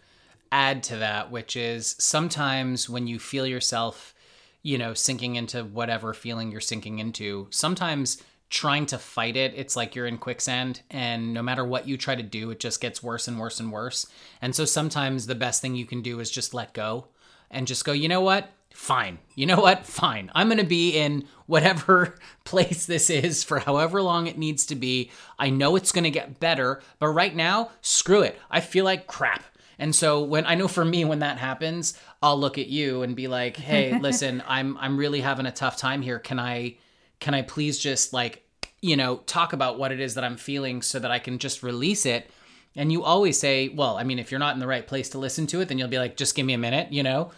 add 0.50 0.83
to 0.85 0.97
that, 0.97 1.30
which 1.30 1.57
is 1.57 1.95
sometimes 1.99 2.88
when 2.88 3.07
you 3.07 3.19
feel 3.19 3.47
yourself, 3.47 4.14
you 4.62 4.78
know, 4.78 4.95
sinking 4.95 5.37
into 5.37 5.62
whatever 5.62 6.14
feeling 6.14 6.50
you're 6.50 6.61
sinking 6.61 6.99
into, 6.99 7.49
sometimes 7.50 8.23
trying 8.50 8.85
to 8.87 8.99
fight 8.99 9.37
it, 9.37 9.54
it's 9.57 9.76
like 9.76 9.95
you're 9.95 10.07
in 10.07 10.19
quicksand, 10.19 10.83
and 10.90 11.33
no 11.33 11.42
matter 11.42 11.64
what 11.64 11.87
you 11.87 11.97
try 11.97 12.16
to 12.16 12.23
do, 12.23 12.50
it 12.50 12.61
just 12.61 12.80
gets 12.80 13.02
worse 13.02 13.28
and 13.28 13.38
worse 13.38 13.61
and 13.61 13.73
worse. 13.73 14.07
And 14.42 14.54
so 14.54 14.64
sometimes 14.64 15.26
the 15.26 15.37
best 15.37 15.62
thing 15.62 15.76
you 15.76 15.87
can 15.87 16.02
do 16.02 16.19
is 16.19 16.30
just 16.30 16.52
let 16.52 16.75
go 16.75 17.07
and 17.50 17.66
just 17.66 17.85
go, 17.85 17.92
you 17.92 18.09
know 18.09 18.21
what? 18.21 18.50
Fine. 18.75 19.19
You 19.35 19.47
know 19.47 19.61
what? 19.61 19.87
Fine. 19.87 20.30
I'm 20.35 20.49
going 20.49 20.59
to 20.59 20.64
be 20.64 20.97
in 20.97 21.26
whatever 21.47 22.16
place 22.45 22.87
this 22.87 23.09
is 23.09 23.45
for 23.45 23.61
however 23.61 24.02
long 24.02 24.26
it 24.26 24.38
needs 24.38 24.66
to 24.66 24.75
be. 24.75 25.11
I 25.38 25.50
know 25.50 25.76
it's 25.76 25.92
going 25.92 26.04
to 26.04 26.11
get 26.11 26.40
better, 26.40 26.80
but 26.99 27.09
right 27.09 27.35
now, 27.35 27.71
screw 27.80 28.23
it. 28.23 28.38
I 28.50 28.61
feel 28.61 28.85
like 28.85 29.07
crap. 29.07 29.45
And 29.78 29.95
so 29.95 30.23
when 30.23 30.45
I 30.45 30.57
know 30.57 30.69
for 30.69 30.85
me 30.85 31.04
when 31.04 31.21
that 31.21 31.38
happens, 31.38 31.99
I'll 32.23 32.38
look 32.38 32.59
at 32.59 32.66
you 32.66 33.02
and 33.02 33.16
be 33.16 33.28
like, 33.28 33.57
"Hey, 33.57 33.99
listen, 34.00 34.42
I'm 34.47 34.76
I'm 34.76 34.99
really 34.99 35.23
having 35.23 35.47
a 35.47 35.52
tough 35.52 35.78
time 35.78 36.02
here. 36.02 36.19
Can 36.19 36.38
I 36.38 36.76
can 37.21 37.35
I 37.35 37.43
please 37.43 37.79
just 37.79 38.12
like, 38.12 38.45
you 38.81 38.97
know, 38.97 39.19
talk 39.27 39.53
about 39.53 39.79
what 39.79 39.93
it 39.93 40.00
is 40.00 40.15
that 40.15 40.25
I'm 40.25 40.37
feeling 40.37 40.83
so 40.83 40.99
that 40.99 41.11
I 41.11 41.19
can 41.19 41.39
just 41.39 41.62
release 41.62 42.07
it. 42.07 42.31
And 42.75 42.91
you 42.91 43.05
always 43.05 43.39
say, 43.39 43.69
well, 43.69 43.99
I 43.99 44.05
mean, 44.05 44.19
if 44.19 44.31
you're 44.31 44.41
not 44.41 44.55
in 44.55 44.61
the 44.61 44.67
right 44.67 44.87
place 44.87 45.11
to 45.11 45.19
listen 45.19 45.47
to 45.49 45.61
it, 45.61 45.69
then 45.69 45.79
you'll 45.79 45.89
be 45.89 45.99
like, 45.99 46.17
just 46.17 46.35
give 46.35 46.47
me 46.47 46.55
a 46.55 46.59
minute, 46.59 46.93
you 46.93 47.03
know? 47.03 47.31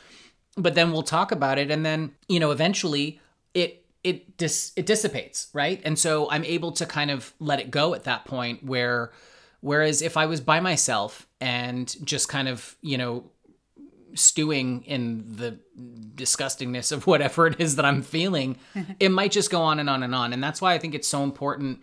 But 0.57 0.75
then 0.75 0.93
we'll 0.93 1.03
talk 1.03 1.33
about 1.33 1.59
it. 1.59 1.71
And 1.71 1.85
then, 1.85 2.13
you 2.29 2.39
know, 2.39 2.51
eventually 2.51 3.21
it, 3.55 3.85
it 4.05 4.37
dis 4.37 4.73
it 4.77 4.87
dissipates, 4.87 5.49
right? 5.53 5.81
And 5.85 5.99
so 5.99 6.31
I'm 6.31 6.45
able 6.45 6.73
to 6.73 6.87
kind 6.87 7.11
of 7.11 7.33
let 7.39 7.61
it 7.61 7.71
go 7.71 7.95
at 7.95 8.05
that 8.05 8.25
point 8.25 8.65
where 8.65 9.11
whereas 9.61 10.03
if 10.03 10.17
I 10.17 10.27
was 10.27 10.41
by 10.41 10.61
myself 10.61 11.27
and 11.41 11.95
just 12.05 12.29
kind 12.29 12.49
of, 12.49 12.77
you 12.83 12.99
know, 12.99 13.25
stewing 14.15 14.83
in 14.85 15.25
the 15.37 15.59
disgustingness 16.15 16.93
of 16.93 17.07
whatever 17.07 17.47
it 17.47 17.61
is 17.61 17.77
that 17.77 17.85
I'm 17.85 18.03
feeling, 18.03 18.59
it 19.01 19.11
might 19.11 19.33
just 19.33 19.51
go 19.51 19.63
on 19.63 19.79
and 19.79 19.89
on 19.89 20.03
and 20.03 20.15
on. 20.15 20.33
And 20.33 20.43
that's 20.43 20.61
why 20.61 20.75
I 20.75 20.79
think 20.79 20.95
it's 20.95 21.09
so 21.09 21.23
important 21.23 21.81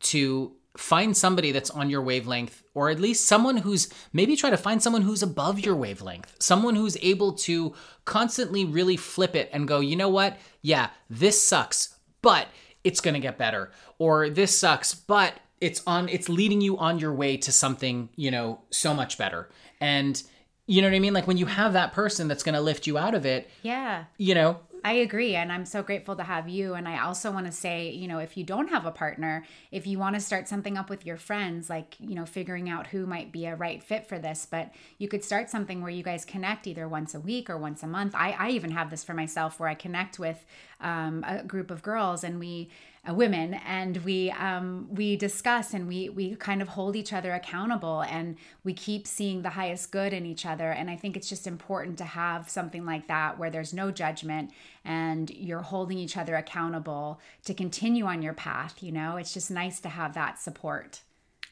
to 0.00 0.52
find 0.76 1.16
somebody 1.16 1.52
that's 1.52 1.70
on 1.70 1.88
your 1.88 2.02
wavelength 2.02 2.62
or 2.74 2.90
at 2.90 3.00
least 3.00 3.24
someone 3.24 3.56
who's 3.56 3.88
maybe 4.12 4.36
try 4.36 4.50
to 4.50 4.56
find 4.56 4.82
someone 4.82 5.02
who's 5.02 5.22
above 5.22 5.58
your 5.58 5.74
wavelength 5.74 6.34
someone 6.38 6.74
who's 6.74 6.96
able 7.00 7.32
to 7.32 7.74
constantly 8.04 8.64
really 8.64 8.96
flip 8.96 9.34
it 9.34 9.48
and 9.52 9.66
go 9.66 9.80
you 9.80 9.96
know 9.96 10.08
what 10.08 10.36
yeah 10.60 10.90
this 11.08 11.42
sucks 11.42 11.96
but 12.20 12.48
it's 12.84 13.00
going 13.00 13.14
to 13.14 13.20
get 13.20 13.38
better 13.38 13.70
or 13.98 14.28
this 14.28 14.56
sucks 14.56 14.94
but 14.94 15.34
it's 15.60 15.82
on 15.86 16.08
it's 16.08 16.28
leading 16.28 16.60
you 16.60 16.76
on 16.76 16.98
your 16.98 17.14
way 17.14 17.36
to 17.36 17.50
something 17.50 18.10
you 18.14 18.30
know 18.30 18.60
so 18.70 18.92
much 18.92 19.16
better 19.16 19.48
and 19.80 20.22
you 20.66 20.82
know 20.82 20.88
what 20.88 20.96
I 20.96 21.00
mean? 21.00 21.14
Like 21.14 21.26
when 21.26 21.36
you 21.36 21.46
have 21.46 21.72
that 21.74 21.92
person 21.92 22.28
that's 22.28 22.42
going 22.42 22.54
to 22.54 22.60
lift 22.60 22.86
you 22.86 22.98
out 22.98 23.14
of 23.14 23.24
it. 23.24 23.48
Yeah. 23.62 24.04
You 24.18 24.34
know, 24.34 24.60
I 24.86 24.92
agree. 24.92 25.34
And 25.34 25.50
I'm 25.50 25.64
so 25.64 25.82
grateful 25.82 26.14
to 26.14 26.22
have 26.22 26.48
you. 26.48 26.74
And 26.74 26.86
I 26.86 27.02
also 27.02 27.32
want 27.32 27.46
to 27.46 27.52
say, 27.52 27.90
you 27.90 28.06
know, 28.06 28.20
if 28.20 28.36
you 28.36 28.44
don't 28.44 28.68
have 28.68 28.86
a 28.86 28.92
partner, 28.92 29.44
if 29.72 29.84
you 29.84 29.98
want 29.98 30.14
to 30.14 30.20
start 30.20 30.46
something 30.46 30.78
up 30.78 30.88
with 30.88 31.04
your 31.04 31.16
friends, 31.16 31.68
like, 31.68 31.96
you 31.98 32.14
know, 32.14 32.24
figuring 32.24 32.70
out 32.70 32.86
who 32.86 33.04
might 33.04 33.32
be 33.32 33.46
a 33.46 33.56
right 33.56 33.82
fit 33.82 34.06
for 34.06 34.20
this, 34.20 34.46
but 34.48 34.72
you 34.98 35.08
could 35.08 35.24
start 35.24 35.50
something 35.50 35.82
where 35.82 35.90
you 35.90 36.04
guys 36.04 36.24
connect 36.24 36.68
either 36.68 36.88
once 36.88 37.16
a 37.16 37.20
week 37.20 37.50
or 37.50 37.58
once 37.58 37.82
a 37.82 37.88
month. 37.88 38.14
I, 38.14 38.36
I 38.38 38.50
even 38.50 38.70
have 38.70 38.90
this 38.90 39.02
for 39.02 39.12
myself 39.12 39.58
where 39.58 39.68
I 39.68 39.74
connect 39.74 40.20
with 40.20 40.46
um, 40.80 41.24
a 41.26 41.42
group 41.42 41.70
of 41.70 41.82
girls 41.82 42.24
and 42.24 42.38
we, 42.38 42.70
uh, 43.08 43.14
women 43.14 43.54
and 43.54 43.98
we 43.98 44.30
um, 44.32 44.88
we 44.90 45.16
discuss 45.16 45.74
and 45.74 45.86
we 45.86 46.08
we 46.08 46.34
kind 46.36 46.60
of 46.60 46.68
hold 46.68 46.96
each 46.96 47.12
other 47.12 47.32
accountable 47.32 48.02
and 48.02 48.36
we 48.64 48.72
keep 48.72 49.06
seeing 49.06 49.42
the 49.42 49.50
highest 49.50 49.92
good 49.92 50.12
in 50.12 50.26
each 50.26 50.44
other. 50.44 50.70
And 50.70 50.90
i 50.90 50.96
think 50.96 51.16
it's 51.16 51.28
just 51.28 51.46
important 51.46 51.98
to 51.98 52.04
have 52.04 52.48
something 52.50 52.84
like 52.84 53.06
that 53.08 53.38
where 53.38 53.50
there's 53.50 53.72
no 53.72 53.90
judgment 53.90 54.50
and 54.84 55.30
you're 55.30 55.62
holding 55.62 55.98
each 55.98 56.16
other 56.16 56.34
accountable 56.34 57.20
to 57.44 57.54
continue 57.54 58.06
on 58.06 58.22
your 58.22 58.34
path 58.34 58.82
you 58.82 58.92
know? 58.92 59.16
It's 59.16 59.32
just 59.32 59.50
nice 59.50 59.80
to 59.80 59.88
have 59.88 60.14
that 60.14 60.40
support. 60.40 61.00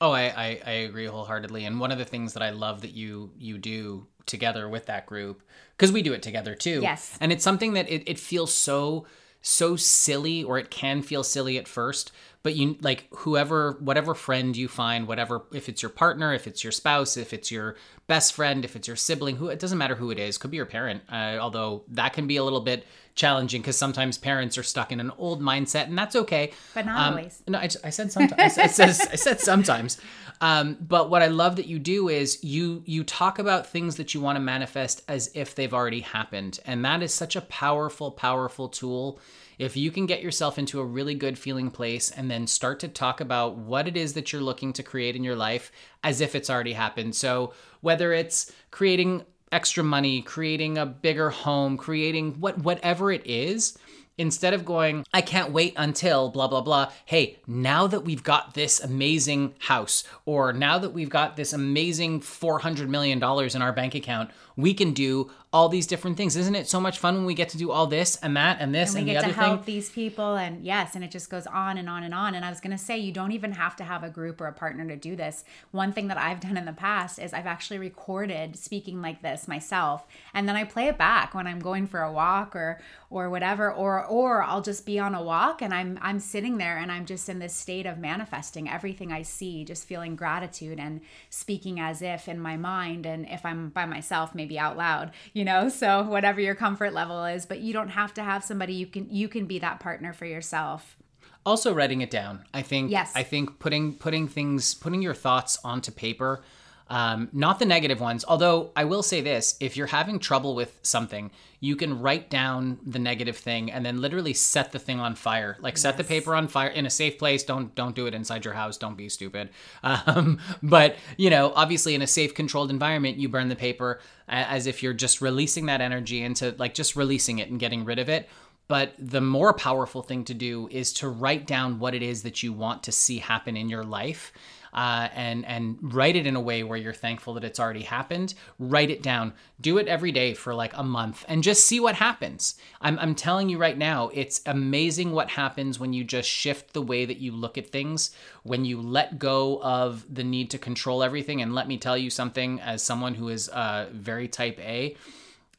Oh 0.01 0.11
i 0.11 0.23
i, 0.23 0.61
I 0.67 0.73
agree 0.89 1.07
wholeheartedly. 1.07 1.65
And 1.65 1.79
one 1.79 1.93
of 1.93 1.99
the 1.99 2.05
things 2.05 2.33
that 2.35 2.43
i 2.43 2.51
love 2.51 2.81
that 2.83 2.93
you 2.93 3.31
you 3.39 3.59
do 3.59 4.07
together 4.27 4.69
with 4.69 4.87
that 4.87 5.07
group 5.07 5.43
because 5.77 5.93
we 5.93 6.03
do 6.03 6.13
it 6.13 6.23
together 6.23 6.55
too. 6.55 6.81
Yes. 6.83 7.17
And 7.21 7.33
it's 7.33 7.45
something 7.45 7.75
that 7.75 7.89
it, 7.91 8.03
it 8.07 8.19
feels 8.19 8.53
so 8.53 9.07
so 9.47 9.77
silly 9.77 10.43
or 10.43 10.59
it 10.59 10.71
can 10.71 11.03
feel 11.03 11.23
silly 11.23 11.59
at 11.59 11.69
first 11.69 12.11
but 12.45 12.55
you 12.55 12.77
like 12.81 13.09
whoever 13.11 13.77
whatever 13.81 14.15
friend 14.15 14.57
you 14.57 14.69
find 14.69 15.09
whatever 15.09 15.43
if 15.53 15.69
it's 15.69 15.83
your 15.83 15.91
partner 15.91 16.33
if 16.33 16.47
it's 16.47 16.63
your 16.63 16.71
spouse 16.71 17.17
if 17.17 17.33
it's 17.33 17.51
your 17.51 17.75
best 18.07 18.33
friend 18.33 18.65
if 18.65 18.77
it's 18.77 18.87
your 18.87 18.97
sibling 18.97 19.37
who 19.37 19.49
it 19.49 19.59
doesn't 19.59 19.79
matter 19.79 19.97
who 19.97 20.13
it 20.13 20.19
is 20.21 20.39
could 20.39 20.53
be 20.53 20.57
your 20.57 20.67
parent 20.67 21.03
uh, 21.11 21.37
although 21.41 21.83
that 21.89 22.13
can 22.13 22.29
be 22.29 22.37
a 22.37 22.45
little 22.45 22.61
bit 22.61 22.87
challenging 23.15 23.61
because 23.61 23.79
sometimes 23.79 24.19
parents 24.19 24.59
are 24.59 24.63
stuck 24.63 24.91
in 24.91 25.01
an 25.01 25.13
old 25.19 25.41
mindset 25.41 25.85
and 25.85 25.97
that's 25.97 26.17
okay. 26.17 26.53
But 26.75 26.87
not 26.87 26.99
um, 26.99 27.15
always. 27.15 27.43
no 27.47 27.59
I, 27.59 27.69
I 27.85 27.91
said 27.91 28.11
sometimes 28.11 28.59
I, 28.59 28.67
said, 28.67 28.91
I 28.91 29.17
said 29.17 29.41
sometimes. 29.41 30.01
Um, 30.41 30.77
but 30.81 31.11
what 31.11 31.23
i 31.23 31.29
love 31.29 31.57
that 31.57 31.67
you 31.67 31.79
do 31.79 32.09
is 32.09 32.43
you 32.43 32.83
you 32.87 33.05
talk 33.05 33.39
about 33.39 33.69
things 33.69 33.97
that 33.97 34.15
you 34.15 34.21
want 34.21 34.35
to 34.37 34.41
manifest 34.41 35.03
as 35.07 35.31
if 35.35 35.55
they've 35.55 35.73
already 35.73 36.01
happened 36.01 36.59
and 36.67 36.85
that 36.85 37.03
is 37.03 37.15
such 37.15 37.37
a 37.37 37.41
powerful 37.41 38.11
powerful 38.11 38.69
tool 38.69 39.21
if 39.59 39.77
you 39.77 39.91
can 39.91 40.07
get 40.07 40.23
yourself 40.23 40.59
into 40.59 40.81
a 40.81 40.85
really 40.85 41.15
good 41.15 41.39
feeling 41.39 41.71
place 41.71 42.11
and 42.11 42.31
then 42.31 42.47
start 42.47 42.81
to 42.81 42.89
talk 42.89 43.21
about 43.21 43.57
what 43.57 43.89
it 43.89 43.97
is 43.97 44.15
that 44.15 44.33
you're 44.33 44.43
looking 44.43 44.73
to 44.75 44.83
create 44.83 45.17
in 45.17 45.25
your 45.25 45.37
life 45.37 45.71
as 46.03 46.21
if 46.21 46.35
it's 46.35 46.51
already 46.51 46.73
happened. 46.73 47.15
So, 47.15 47.53
whether 47.81 48.13
it's 48.13 48.53
creating 48.71 49.25
extra 49.53 49.85
money, 49.85 50.23
creating 50.23 50.79
a 50.79 50.87
bigger 50.87 51.31
home, 51.31 51.77
creating 51.77 52.41
what 52.41 52.59
whatever 52.59 53.13
it 53.13 53.23
is, 53.27 53.79
instead 54.17 54.55
of 54.55 54.65
going, 54.65 55.05
I 55.13 55.21
can't 55.23 55.53
wait 55.53 55.75
until 55.77 56.29
blah, 56.31 56.47
blah, 56.47 56.61
blah. 56.61 56.93
Hey, 57.05 57.39
now 57.47 57.87
that 57.87 58.05
we've 58.05 58.23
got 58.23 58.55
this 58.55 58.81
amazing 58.81 59.55
house, 59.59 60.05
or 60.25 60.53
now 60.53 60.79
that 60.79 60.91
we've 60.91 61.09
got 61.09 61.37
this 61.37 61.53
amazing 61.53 62.21
$400 62.21 62.89
million 62.89 63.19
in 63.19 63.63
our 63.63 63.73
bank 63.73 63.95
account, 63.95 64.31
we 64.57 64.75
can 64.75 64.93
do 64.93 65.31
all 65.55 65.69
these 65.69 65.87
different 65.87 66.17
things. 66.17 66.35
Isn't 66.35 66.57
it 66.57 66.67
so 66.67 66.81
much 66.81 66.99
fun 66.99 67.15
when 67.15 67.27
we 67.27 67.35
get 67.35 67.51
to 67.51 67.59
do 67.59 67.71
all 67.71 67.87
this 67.87 68.17
and 68.17 68.37
that 68.37 68.57
and 68.59 68.75
this 68.75 68.97
and, 68.97 69.07
we 69.07 69.13
and 69.13 69.21
get 69.21 69.29
to 69.29 69.33
help 69.33 69.65
thing? 69.65 69.75
these 69.75 69.89
people 69.89 70.35
and 70.35 70.65
yes, 70.65 70.97
and 70.97 71.05
it 71.05 71.13
just 71.13 71.31
goes 71.31 71.47
on 71.47 71.79
and 71.79 71.89
on 71.89 72.03
and 72.03 72.13
on. 72.13 72.35
And 72.35 72.45
I 72.45 72.51
was 72.51 72.61
gonna 72.61 72.77
say 72.77 72.99
you 72.99 73.13
don't 73.13 73.31
even 73.31 73.53
have 73.53 73.77
to 73.77 73.85
have 73.85 74.03
a 74.03 74.11
group 74.11 74.41
or 74.41 74.49
a 74.49 74.53
partner 74.53 74.85
to 74.89 74.97
do 74.97 75.15
this. 75.15 75.45
One 75.71 75.93
thing 75.93 76.09
that 76.09 76.19
I've 76.19 76.41
done 76.41 76.57
in 76.57 76.65
the 76.65 76.73
past 76.73 77.21
is 77.21 77.33
I've 77.33 77.47
actually 77.47 77.79
recorded 77.79 78.57
speaking 78.57 79.01
like 79.01 79.23
this 79.23 79.47
myself, 79.47 80.09
and 80.35 80.49
then 80.49 80.57
I 80.57 80.65
play 80.65 80.89
it 80.89 80.99
back 80.99 81.35
when 81.35 81.47
I'm 81.47 81.61
going 81.61 81.87
for 81.87 82.03
a 82.03 82.13
walk 82.13 82.57
or 82.57 82.81
or 83.09 83.31
whatever, 83.31 83.73
or 83.73 84.05
or 84.05 84.43
I'll 84.43 84.61
just 84.61 84.85
be 84.85 84.99
on 84.99 85.15
a 85.15 85.23
walk 85.23 85.63
and 85.63 85.73
I'm 85.73 86.01
I'm 86.03 86.19
sitting 86.19 86.59
there 86.59 86.79
and 86.79 86.91
I'm 86.91 87.07
just 87.07 87.29
in 87.29 87.39
this 87.39 87.55
state 87.55 87.87
of 87.87 87.97
manifesting 87.97 88.69
everything 88.69 89.13
I 89.13 89.23
see, 89.23 89.65
just 89.65 89.87
feeling 89.87 90.17
gratitude 90.17 90.81
and 90.81 91.01
speaking 91.31 91.79
as 91.79 92.03
if 92.03 92.27
in 92.27 92.41
my 92.41 92.57
mind, 92.57 93.07
and 93.07 93.25
if 93.29 93.47
I'm 93.47 93.69
by 93.69 93.87
myself, 93.87 94.35
maybe 94.35 94.44
maybe 94.45 94.59
out 94.59 94.77
loud, 94.77 95.11
you 95.33 95.45
know? 95.45 95.71
So 95.85 96.03
whatever 96.03 96.41
your 96.41 96.55
comfort 96.55 96.93
level 96.93 97.25
is, 97.25 97.47
but 97.47 97.61
you 97.61 97.73
don't 97.73 97.91
have 97.91 98.15
to 98.15 98.23
have 98.23 98.45
somebody 98.45 98.75
you 98.75 98.87
can 98.87 99.09
you 99.11 99.29
can 99.29 99.45
be 99.47 99.59
that 99.59 99.81
partner 99.81 100.13
for 100.13 100.25
yourself. 100.25 100.97
Also 101.45 101.75
writing 101.75 102.01
it 102.01 102.11
down. 102.11 102.45
I 102.55 102.63
think 102.63 102.91
yes. 102.91 103.13
I 103.15 103.23
think 103.23 103.59
putting 103.59 103.95
putting 103.95 104.29
things 104.29 104.73
putting 104.73 105.03
your 105.03 105.15
thoughts 105.15 105.59
onto 105.65 105.91
paper 105.91 106.43
um, 106.89 107.29
not 107.33 107.59
the 107.59 107.65
negative 107.65 108.01
ones. 108.01 108.25
Although 108.27 108.71
I 108.77 108.85
will 108.85 109.03
say 109.03 109.21
this 109.21 109.57
if 109.61 109.77
you're 109.77 109.87
having 109.87 110.19
trouble 110.19 110.55
with 110.55 110.79
something, 110.83 111.31
you 111.61 111.77
can 111.77 112.01
write 112.01 112.29
down 112.29 112.79
the 112.85 112.99
negative 112.99 113.39
thing 113.39 113.73
and 113.73 113.87
then 113.87 114.03
literally 114.03 114.35
set 114.35 114.73
the 114.73 114.79
thing 114.79 115.01
on 115.01 115.15
fire. 115.15 115.57
Like 115.61 115.79
set 115.79 115.97
the 115.97 116.05
paper 116.05 116.35
on 116.35 116.47
fire 116.47 116.69
in 116.69 116.85
a 116.85 116.91
safe 116.91 117.19
place. 117.19 117.43
Don't 117.43 117.75
don't 117.75 117.97
do 117.97 118.07
it 118.07 118.15
inside 118.15 118.45
your 118.45 118.55
house. 118.55 118.77
Don't 118.77 118.97
be 118.97 119.09
stupid. 119.09 119.51
Um, 120.07 120.39
but 120.63 120.97
you 121.17 121.31
know, 121.31 121.53
obviously 121.55 121.95
in 121.95 122.03
a 122.03 122.07
safe, 122.07 122.35
controlled 122.35 122.71
environment, 122.71 123.17
you 123.17 123.29
burn 123.29 123.49
the 123.49 123.57
paper 123.57 124.01
as 124.29 124.67
if 124.67 124.83
you're 124.83 124.93
just 124.93 125.21
releasing 125.21 125.67
that 125.67 125.81
energy 125.81 126.23
into 126.23 126.55
like 126.59 126.75
just 126.75 126.97
releasing 126.97 127.39
it 127.39 127.51
and 127.51 127.61
getting 127.61 127.85
rid 127.85 127.99
of 127.99 128.09
it 128.09 128.29
But 128.67 128.95
the 128.99 129.21
more 129.21 129.53
powerful 129.53 130.03
thing 130.03 130.25
to 130.25 130.35
do 130.35 130.69
is 130.71 130.93
to 130.95 131.09
write 131.09 131.47
down 131.47 131.79
what 131.79 131.95
it 131.95 132.03
is 132.03 132.23
that 132.23 132.43
you 132.43 132.53
want 132.53 132.83
to 132.85 132.93
see 132.93 133.19
happen 133.19 133.57
in 133.57 133.69
your 133.69 133.85
life. 133.85 134.33
Uh, 134.73 135.09
and 135.15 135.47
and 135.47 135.79
write 135.81 136.17
it 136.17 136.27
in 136.27 136.35
a 136.35 136.41
way 136.41 136.65
where 136.65 136.77
you're 136.77 136.93
thankful 136.93 137.35
that 137.35 137.45
it's 137.45 137.61
already 137.61 137.83
happened. 137.83 138.35
Write 138.59 138.91
it 138.91 139.05
down. 139.05 139.33
Do 139.61 139.79
it 139.79 139.87
every 139.87 140.11
day 140.11 140.35
for 140.35 140.53
like 140.53 140.73
a 140.77 140.83
month 140.83 141.25
and 141.29 141.45
just 141.45 141.65
see 141.65 141.79
what 141.79 141.95
happens. 141.95 142.57
I'm 142.81 142.99
I'm 142.99 143.15
telling 143.15 143.49
you 143.49 143.57
right 143.57 143.79
now, 143.79 144.11
it's 144.13 144.41
amazing 144.47 145.13
what 145.13 145.31
happens 145.31 145.79
when 145.79 145.93
you 145.93 146.03
just 146.03 146.29
shift 146.29 146.73
the 146.73 146.83
way 146.83 147.05
that 147.05 147.19
you 147.19 147.31
look 147.31 147.57
at 147.57 147.71
things. 147.71 148.11
When 148.43 148.65
you 148.65 148.83
let 148.83 149.21
go 149.21 149.63
of 149.63 150.13
the 150.13 150.25
need 150.25 150.51
to 150.51 150.59
control 150.59 151.05
everything. 151.05 151.41
And 151.41 151.55
let 151.55 151.69
me 151.69 151.79
tell 151.79 151.97
you 151.97 152.11
something, 152.11 152.61
as 152.61 152.83
someone 152.83 153.15
who 153.15 153.29
is 153.29 153.49
uh, 153.51 153.91
very 153.93 154.27
type 154.27 154.59
A 154.59 154.97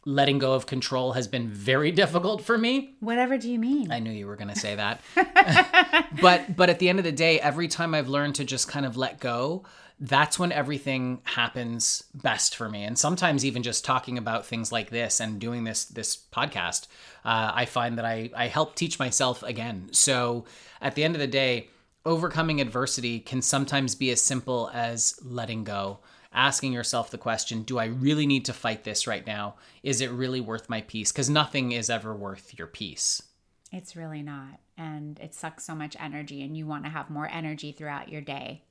letting 0.06 0.38
go 0.38 0.54
of 0.54 0.68
control 0.68 1.14
has 1.14 1.28
been 1.28 1.50
very 1.50 1.92
difficult 1.92 2.44
for 2.44 2.58
me. 2.58 2.96
Whatever 3.00 3.38
do 3.40 3.52
you 3.52 3.58
mean? 3.58 3.92
I 3.92 4.00
knew 4.00 4.12
you 4.12 4.28
were 4.28 4.36
going 4.36 4.54
to 4.54 4.60
say 4.60 4.76
that. 4.76 5.02
but 6.22 6.56
but 6.56 6.70
at 6.70 6.80
the 6.80 6.90
end 6.90 7.00
of 7.00 7.06
the 7.06 7.12
day, 7.12 7.40
every 7.40 7.68
time 7.68 7.96
I've 7.96 8.08
learned 8.08 8.36
to 8.36 8.46
just 8.46 8.68
kind 8.68 8.86
of 8.86 8.96
let 8.96 9.20
go, 9.20 9.66
that's 10.00 10.38
when 10.38 10.52
everything 10.52 11.22
happens 11.24 12.04
best 12.14 12.56
for 12.56 12.70
me. 12.70 12.84
And 12.84 12.98
sometimes 12.98 13.44
even 13.44 13.64
just 13.64 13.84
talking 13.84 14.18
about 14.18 14.46
things 14.46 14.72
like 14.72 14.92
this 14.92 15.20
and 15.20 15.40
doing 15.40 15.64
this 15.64 15.86
this 15.86 16.16
podcast, 16.16 16.88
uh, 17.24 17.52
I 17.56 17.66
find 17.66 17.98
that 17.98 18.06
I 18.06 18.30
I 18.36 18.48
help 18.48 18.76
teach 18.76 19.00
myself 19.00 19.42
again. 19.42 19.90
So 19.92 20.46
at 20.82 20.94
the 20.94 21.04
end 21.04 21.16
of 21.16 21.20
the 21.20 21.28
day, 21.28 21.70
overcoming 22.06 22.62
adversity 22.62 23.20
can 23.20 23.42
sometimes 23.42 23.96
be 23.96 24.12
as 24.12 24.22
simple 24.22 24.70
as 24.72 25.18
letting 25.24 25.64
go 25.64 26.00
asking 26.36 26.74
yourself 26.74 27.10
the 27.10 27.18
question 27.18 27.64
do 27.64 27.80
I 27.80 27.86
really 27.86 28.28
need 28.28 28.46
to 28.46 28.54
fight 28.54 28.84
this 28.84 29.08
right 29.08 29.26
now? 29.26 29.56
Is 29.82 30.02
it 30.02 30.12
really 30.12 30.42
worth 30.42 30.70
my 30.70 30.82
peace? 30.82 31.12
Because 31.12 31.30
nothing 31.30 31.72
is 31.72 31.90
ever 31.90 32.14
worth 32.14 32.58
your 32.58 32.68
peace. 32.68 33.24
It's 33.72 33.96
really 33.96 34.22
not. 34.22 34.60
And 34.78 35.20
it 35.20 35.34
sucks 35.34 35.64
so 35.64 35.74
much 35.74 35.96
energy, 36.00 36.44
and 36.44 36.56
you 36.56 36.68
want 36.68 36.84
to 36.84 36.90
have 36.90 37.10
more 37.10 37.30
energy 37.32 37.72
throughout 37.72 38.10
your 38.10 38.22
day. 38.22 38.64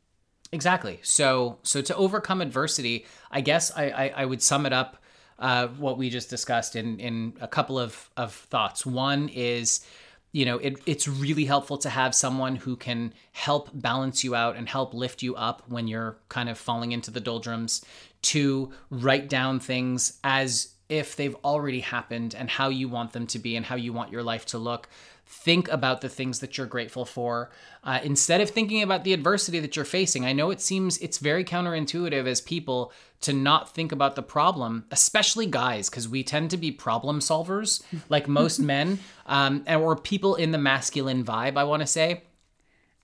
Exactly. 0.53 1.01
So, 1.03 1.59
so 1.63 1.83
to 1.83 1.97
overcome 1.97 2.41
adversity, 2.41 3.07
I 3.31 3.41
guess 3.41 3.73
I, 3.77 3.85
I, 3.89 4.13
I 4.19 4.25
would 4.25 4.43
sum 4.43 4.67
it 4.67 4.73
up 4.73 4.99
uh, 5.39 5.69
what 5.69 5.99
we 5.99 6.11
just 6.11 6.31
discussed 6.31 6.77
in 6.77 7.01
in 7.01 7.35
a 7.41 7.49
couple 7.49 7.79
of 7.79 8.09
of 8.17 8.33
thoughts. 8.33 8.87
One 8.87 9.29
is 9.29 9.85
you 10.35 10.45
know 10.45 10.59
it, 10.59 10.79
it's 10.85 11.07
really 11.07 11.45
helpful 11.45 11.79
to 11.79 11.89
have 11.89 12.15
someone 12.15 12.57
who 12.57 12.77
can 12.77 13.15
help 13.33 13.71
balance 13.73 14.25
you 14.25 14.35
out 14.35 14.57
and 14.57 14.69
help 14.69 14.93
lift 14.93 15.23
you 15.23 15.35
up 15.37 15.63
when 15.69 15.87
you're 15.87 16.19
kind 16.29 16.49
of 16.49 16.59
falling 16.59 16.93
into 16.93 17.11
the 17.11 17.21
doldrums 17.21 17.85
to 18.21 18.71
write 18.91 19.29
down 19.29 19.61
things 19.61 20.19
as 20.25 20.75
if 20.89 21.17
they've 21.17 21.37
already 21.45 21.81
happened 21.81 22.35
and 22.35 22.51
how 22.51 22.69
you 22.69 22.89
want 22.89 23.13
them 23.13 23.27
to 23.29 23.39
be 23.39 23.57
and 23.57 23.65
how 23.65 23.77
you 23.77 23.93
want 23.93 24.11
your 24.11 24.23
life 24.23 24.45
to 24.45 24.59
look 24.59 24.89
think 25.27 25.69
about 25.69 26.01
the 26.01 26.09
things 26.09 26.41
that 26.41 26.57
you're 26.57 26.67
grateful 26.67 27.05
for 27.05 27.51
uh, 27.83 28.01
instead 28.03 28.41
of 28.41 28.51
thinking 28.51 28.83
about 28.83 29.05
the 29.05 29.13
adversity 29.13 29.59
that 29.61 29.77
you're 29.77 29.85
facing. 29.85 30.25
I 30.25 30.33
know 30.33 30.51
it 30.51 30.61
seems 30.61 30.99
it's 30.99 31.19
very 31.19 31.45
counterintuitive 31.45 32.27
as 32.27 32.41
people 32.41 32.93
to 33.25 33.33
not 33.33 33.75
think 33.75 33.91
about 33.91 34.17
the 34.17 34.23
problem 34.23 34.85
especially 34.91 35.47
guys 35.47 35.89
because 35.89 36.07
we 36.07 36.23
tend 36.23 36.51
to 36.51 36.59
be 36.59 36.71
problem 36.71 37.21
solvers 37.21 37.83
like 38.11 38.29
most 38.29 38.59
men 38.61 38.99
um, 39.27 39.65
or 39.67 39.97
people 39.97 40.35
in 40.35 40.53
the 40.53 40.59
masculine 40.59 41.25
vibe 41.25 41.57
i 41.57 41.65
want 41.65 41.81
to 41.81 41.87
say 41.87 42.23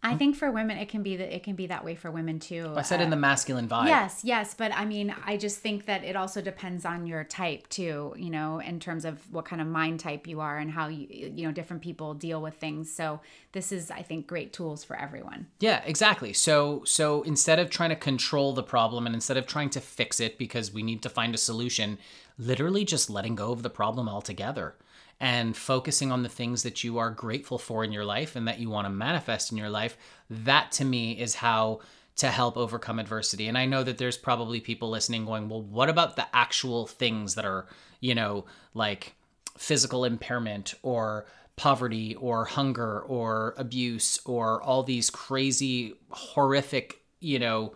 I 0.02 0.16
think 0.16 0.37
for 0.37 0.50
women, 0.50 0.78
it 0.78 0.88
can 0.88 1.02
be 1.02 1.16
that 1.16 1.35
it 1.35 1.42
can 1.42 1.57
be 1.57 1.66
that 1.66 1.85
way 1.85 1.95
for 1.95 2.11
women 2.11 2.38
too. 2.38 2.73
I 2.75 2.83
said 2.83 3.00
uh, 3.00 3.04
in 3.04 3.11
the 3.11 3.16
masculine 3.16 3.69
vibe. 3.69 3.87
Yes, 3.87 4.23
yes, 4.25 4.54
but 4.54 4.73
I 4.75 4.87
mean, 4.87 5.14
I 5.26 5.37
just 5.37 5.59
think 5.59 5.85
that 5.87 6.04
it 6.04 6.16
also 6.16 6.40
depends 6.40 6.87
on 6.87 7.07
your 7.07 7.23
type 7.25 7.69
too. 7.69 8.14
You 8.16 8.30
know, 8.30 8.61
in 8.61 8.80
terms 8.80 9.04
of 9.04 9.30
what 9.30 9.45
kind 9.45 9.61
of 9.61 9.69
mind 9.69 10.00
type 10.00 10.26
you 10.26 10.40
are 10.40 10.57
and 10.57 10.71
how 10.71 10.88
you 10.88 11.07
you 11.11 11.47
know 11.47 11.52
different 11.52 11.83
people 11.83 12.14
deal 12.14 12.40
with 12.40 12.54
things. 12.54 12.90
So 12.90 13.21
this 13.52 13.73
is, 13.73 13.90
I 13.90 14.00
think, 14.00 14.26
great 14.26 14.54
tools 14.54 14.85
for 14.85 14.97
everyone. 14.97 15.49
Yeah, 15.59 15.83
exactly. 15.85 16.33
So 16.33 16.83
so 16.87 17.23
instead 17.23 17.59
of 17.59 17.69
trying 17.69 17.90
to 17.90 17.97
control 17.97 18.54
the 18.54 18.62
problem 18.62 19.04
and 19.04 19.14
instead 19.14 19.37
of 19.37 19.47
trying 19.47 19.71
to 19.71 19.80
fix 19.80 20.19
it 20.19 20.38
because 20.38 20.73
we 20.73 20.83
need 20.83 21.02
to 21.02 21.11
find 21.11 21.35
a 21.35 21.38
solution, 21.38 21.99
literally 22.38 22.87
just 22.87 23.11
letting 23.11 23.35
go 23.35 23.52
of 23.52 23.62
the 23.62 23.71
problem 23.71 24.09
altogether 24.09 24.76
and 25.20 25.54
focusing 25.54 26.10
on 26.10 26.22
the 26.22 26.28
things 26.28 26.62
that 26.62 26.82
you 26.82 26.96
are 26.98 27.10
grateful 27.10 27.58
for 27.58 27.84
in 27.84 27.92
your 27.92 28.06
life 28.06 28.36
and 28.36 28.48
that 28.48 28.58
you 28.58 28.70
want 28.70 28.86
to 28.86 28.90
manifest 28.90 29.52
in 29.52 29.58
your 29.58 29.68
life, 29.68 29.96
that 30.30 30.72
to 30.72 30.84
me 30.84 31.12
is 31.12 31.34
how 31.34 31.80
to 32.16 32.28
help 32.28 32.56
overcome 32.56 32.98
adversity. 32.98 33.46
And 33.46 33.56
I 33.56 33.66
know 33.66 33.83
that 33.83 33.98
there's 33.98 34.16
probably 34.16 34.61
people 34.61 34.90
listening 34.90 35.26
going, 35.26 35.48
well, 35.48 35.62
what 35.62 35.90
about 35.90 36.16
the 36.16 36.26
actual 36.35 36.87
things 36.87 37.35
that 37.35 37.44
are, 37.44 37.66
you 38.00 38.14
know, 38.14 38.46
like 38.72 39.14
physical 39.56 40.04
impairment 40.04 40.74
or 40.83 41.26
poverty 41.56 42.14
or 42.14 42.46
hunger 42.46 43.00
or 43.00 43.54
abuse 43.59 44.18
or 44.24 44.62
all 44.62 44.83
these 44.83 45.11
crazy, 45.11 45.94
horrific, 46.11 47.00
you 47.20 47.38
know, 47.38 47.74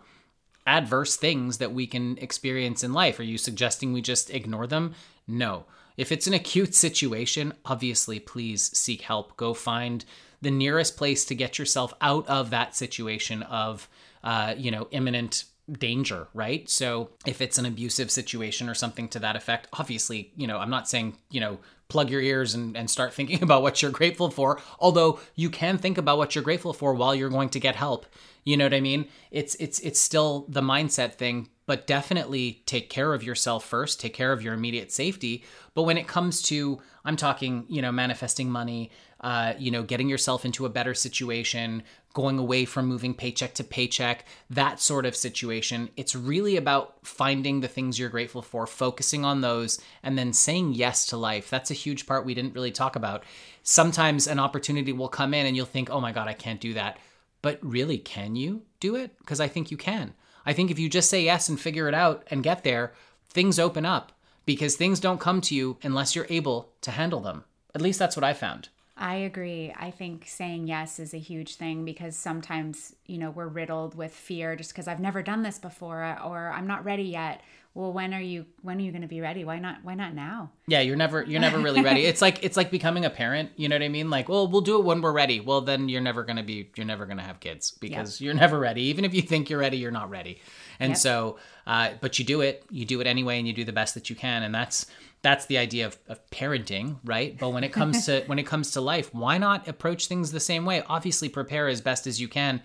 adverse 0.65 1.15
things 1.15 1.59
that 1.59 1.71
we 1.71 1.85
can 1.85 2.17
experience 2.17 2.83
in 2.83 2.91
life? 2.91 3.19
Are 3.19 3.23
you 3.23 3.37
suggesting 3.37 3.93
we 3.93 4.01
just 4.01 4.31
ignore 4.31 4.65
them? 4.65 4.95
No. 5.27 5.65
If 5.97 6.11
it's 6.11 6.27
an 6.27 6.33
acute 6.33 6.75
situation, 6.75 7.53
obviously, 7.65 8.19
please 8.19 8.77
seek 8.77 9.01
help. 9.01 9.37
Go 9.37 9.53
find 9.53 10.03
the 10.41 10.51
nearest 10.51 10.97
place 10.97 11.25
to 11.25 11.35
get 11.35 11.57
yourself 11.57 11.93
out 12.01 12.27
of 12.27 12.49
that 12.49 12.75
situation 12.75 13.43
of, 13.43 13.87
uh, 14.23 14.53
you 14.57 14.71
know, 14.71 14.87
imminent 14.91 15.45
danger, 15.71 16.27
right? 16.33 16.69
So 16.69 17.09
if 17.25 17.41
it's 17.41 17.57
an 17.57 17.65
abusive 17.65 18.11
situation 18.11 18.69
or 18.69 18.73
something 18.73 19.07
to 19.09 19.19
that 19.19 19.35
effect, 19.35 19.67
obviously, 19.73 20.31
you 20.35 20.45
know, 20.45 20.57
I'm 20.59 20.69
not 20.69 20.87
saying, 20.87 21.17
you 21.31 21.39
know, 21.39 21.59
plug 21.87 22.09
your 22.09 22.21
ears 22.21 22.53
and, 22.53 22.75
and 22.77 22.89
start 22.89 23.13
thinking 23.15 23.41
about 23.41 23.61
what 23.61 23.81
you're 23.81 23.91
grateful 23.91 24.29
for, 24.29 24.61
although 24.79 25.19
you 25.35 25.49
can 25.49 25.77
think 25.77 25.97
about 25.97 26.17
what 26.17 26.35
you're 26.35 26.43
grateful 26.43 26.73
for 26.73 26.93
while 26.93 27.15
you're 27.15 27.29
going 27.29 27.49
to 27.49 27.59
get 27.59 27.75
help. 27.75 28.05
You 28.43 28.57
know 28.57 28.65
what 28.65 28.75
I 28.75 28.81
mean? 28.81 29.07
It's 29.31 29.55
it's 29.55 29.79
it's 29.79 29.99
still 29.99 30.45
the 30.47 30.61
mindset 30.61 31.15
thing, 31.15 31.49
but 31.65 31.87
definitely 31.87 32.61
take 32.65 32.89
care 32.89 33.13
of 33.13 33.23
yourself 33.23 33.65
first, 33.65 33.99
take 33.99 34.13
care 34.13 34.31
of 34.31 34.41
your 34.41 34.53
immediate 34.53 34.91
safety. 34.91 35.43
But 35.73 35.83
when 35.83 35.97
it 35.97 36.07
comes 36.07 36.41
to, 36.43 36.79
I'm 37.03 37.15
talking, 37.15 37.65
you 37.67 37.81
know, 37.81 37.91
manifesting 37.91 38.49
money, 38.49 38.91
uh, 39.21 39.53
you 39.57 39.71
know, 39.71 39.81
getting 39.81 40.07
yourself 40.07 40.45
into 40.45 40.65
a 40.65 40.69
better 40.69 40.93
situation, 40.93 41.83
going 42.13 42.37
away 42.37 42.65
from 42.65 42.85
moving 42.85 43.13
paycheck 43.13 43.53
to 43.55 43.63
paycheck, 43.63 44.25
that 44.49 44.79
sort 44.79 45.05
of 45.05 45.15
situation, 45.15 45.89
it's 45.97 46.15
really 46.15 46.55
about 46.55 46.95
finding 47.03 47.59
the 47.59 47.67
things 47.67 47.97
you're 47.97 48.09
grateful 48.09 48.41
for, 48.41 48.67
focusing 48.67 49.25
on 49.25 49.41
those, 49.41 49.81
and 50.03 50.17
then 50.17 50.31
saying 50.31 50.73
yes 50.73 51.05
to 51.07 51.17
life. 51.17 51.49
That's 51.49 51.71
a 51.71 51.75
huge 51.75 52.05
part 52.05 52.25
we 52.25 52.35
didn't 52.35 52.53
really 52.53 52.71
talk 52.71 52.95
about. 52.95 53.23
Sometimes 53.63 54.27
an 54.27 54.39
opportunity 54.39 54.93
will 54.93 55.09
come 55.09 55.33
in 55.33 55.45
and 55.45 55.55
you'll 55.55 55.65
think, 55.65 55.89
oh 55.89 55.99
my 55.99 56.11
God, 56.11 56.27
I 56.27 56.33
can't 56.33 56.61
do 56.61 56.73
that. 56.75 56.99
But 57.41 57.59
really, 57.61 57.97
can 57.97 58.35
you 58.35 58.61
do 58.79 58.95
it? 58.95 59.17
Because 59.19 59.39
I 59.39 59.47
think 59.47 59.71
you 59.71 59.77
can. 59.77 60.13
I 60.45 60.53
think 60.53 60.69
if 60.69 60.79
you 60.79 60.89
just 60.89 61.09
say 61.09 61.23
yes 61.23 61.49
and 61.49 61.59
figure 61.59 61.87
it 61.87 61.93
out 61.93 62.23
and 62.29 62.43
get 62.43 62.63
there, 62.63 62.93
things 63.29 63.59
open 63.59 63.85
up 63.85 64.11
because 64.45 64.75
things 64.75 64.99
don't 64.99 65.19
come 65.19 65.41
to 65.41 65.55
you 65.55 65.77
unless 65.81 66.15
you're 66.15 66.27
able 66.29 66.69
to 66.81 66.91
handle 66.91 67.19
them. 67.19 67.43
At 67.73 67.81
least 67.81 67.99
that's 67.99 68.15
what 68.15 68.23
I 68.23 68.33
found. 68.33 68.69
I 68.97 69.15
agree. 69.15 69.73
I 69.77 69.91
think 69.91 70.25
saying 70.25 70.67
yes 70.67 70.99
is 70.99 71.13
a 71.13 71.17
huge 71.17 71.55
thing 71.55 71.83
because 71.83 72.15
sometimes, 72.15 72.95
you 73.05 73.17
know, 73.17 73.29
we're 73.29 73.47
riddled 73.47 73.95
with 73.95 74.13
fear 74.13 74.55
just 74.55 74.71
because 74.71 74.87
I've 74.87 75.01
never 75.01 75.21
done 75.21 75.43
this 75.43 75.59
before 75.59 76.17
or 76.23 76.51
I'm 76.55 76.65
not 76.65 76.85
ready 76.85 77.03
yet. 77.03 77.41
Well 77.73 77.91
when 77.91 78.13
are 78.13 78.21
you 78.21 78.45
when 78.61 78.77
are 78.77 78.79
you 78.79 78.91
going 78.93 79.01
to 79.01 79.07
be 79.09 79.19
ready? 79.19 79.43
Why 79.43 79.59
not 79.59 79.79
why 79.83 79.95
not 79.95 80.13
now? 80.13 80.49
Yeah 80.65 80.79
you're 80.79 80.95
never 80.95 81.23
you're 81.23 81.41
never 81.41 81.59
really 81.59 81.81
ready. 81.81 82.05
It's 82.05 82.21
like 82.21 82.41
it's 82.41 82.55
like 82.55 82.71
becoming 82.71 83.03
a 83.03 83.09
parent 83.09 83.51
you 83.57 83.67
know 83.67 83.75
what 83.75 83.83
i 83.83 83.89
mean? 83.89 84.09
Like 84.09 84.29
well 84.29 84.47
we'll 84.47 84.61
do 84.61 84.79
it 84.79 84.85
when 84.85 85.01
we're 85.01 85.11
ready. 85.11 85.41
Well 85.41 85.59
then 85.59 85.89
you're 85.89 85.99
never 85.99 86.23
going 86.23 86.37
to 86.37 86.43
be 86.43 86.69
you're 86.77 86.85
never 86.85 87.05
going 87.05 87.17
to 87.17 87.23
have 87.23 87.41
kids 87.41 87.71
because 87.71 88.21
yep. 88.21 88.25
you're 88.25 88.33
never 88.33 88.57
ready. 88.57 88.83
Even 88.83 89.03
if 89.03 89.13
you 89.13 89.21
think 89.21 89.49
you're 89.49 89.59
ready 89.59 89.75
you're 89.75 89.91
not 89.91 90.09
ready. 90.09 90.39
And 90.79 90.91
yep. 90.91 90.97
so 90.97 91.37
uh, 91.67 91.91
but 91.99 92.17
you 92.17 92.23
do 92.23 92.39
it. 92.39 92.63
You 92.69 92.85
do 92.85 93.01
it 93.01 93.07
anyway 93.07 93.39
and 93.39 93.47
you 93.47 93.53
do 93.53 93.65
the 93.65 93.73
best 93.73 93.93
that 93.95 94.09
you 94.09 94.15
can. 94.15 94.43
And 94.43 94.55
that's 94.55 94.85
that's 95.25 95.47
the 95.47 95.57
idea 95.57 95.85
of, 95.87 95.97
of 96.07 96.19
parenting 96.29 96.97
right 97.03 97.37
but 97.39 97.49
when 97.49 97.63
it 97.63 97.73
comes 97.73 98.05
to 98.05 98.23
when 98.27 98.37
it 98.37 98.45
comes 98.45 98.71
to 98.71 98.79
life 98.79 99.13
why 99.13 99.37
not 99.37 99.67
approach 99.67 100.07
things 100.07 100.31
the 100.31 100.39
same 100.39 100.65
way 100.65 100.83
obviously 100.87 101.27
prepare 101.27 101.67
as 101.67 101.81
best 101.81 102.05
as 102.05 102.21
you 102.21 102.27
can 102.27 102.61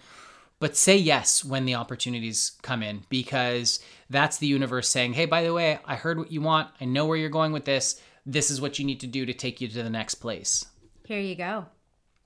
but 0.61 0.77
say 0.77 0.97
yes 0.97 1.43
when 1.43 1.65
the 1.65 1.75
opportunities 1.75 2.53
come 2.63 2.83
in 2.83 3.03
because 3.09 3.81
that's 4.11 4.37
the 4.37 4.47
universe 4.47 4.89
saying, 4.89 5.15
hey, 5.15 5.25
by 5.25 5.43
the 5.43 5.55
way, 5.55 5.79
I 5.87 5.97
heard 5.97 6.19
what 6.19 6.31
you 6.31 6.43
want. 6.43 6.69
I 6.81 6.85
know 6.85 7.07
where 7.07 7.17
you're 7.17 7.31
going 7.31 7.53
with 7.53 7.65
this. 7.65 8.01
This 8.27 8.51
is 8.51 8.61
what 8.61 8.79
you 8.79 8.85
need 8.85 9.01
to 9.01 9.07
do 9.07 9.25
to 9.25 9.33
take 9.33 9.61
you 9.61 9.69
to 9.69 9.83
the 9.83 9.91
next 9.91 10.17
place. 10.17 10.67
Here 11.07 11.19
you 11.19 11.35
go. 11.35 11.65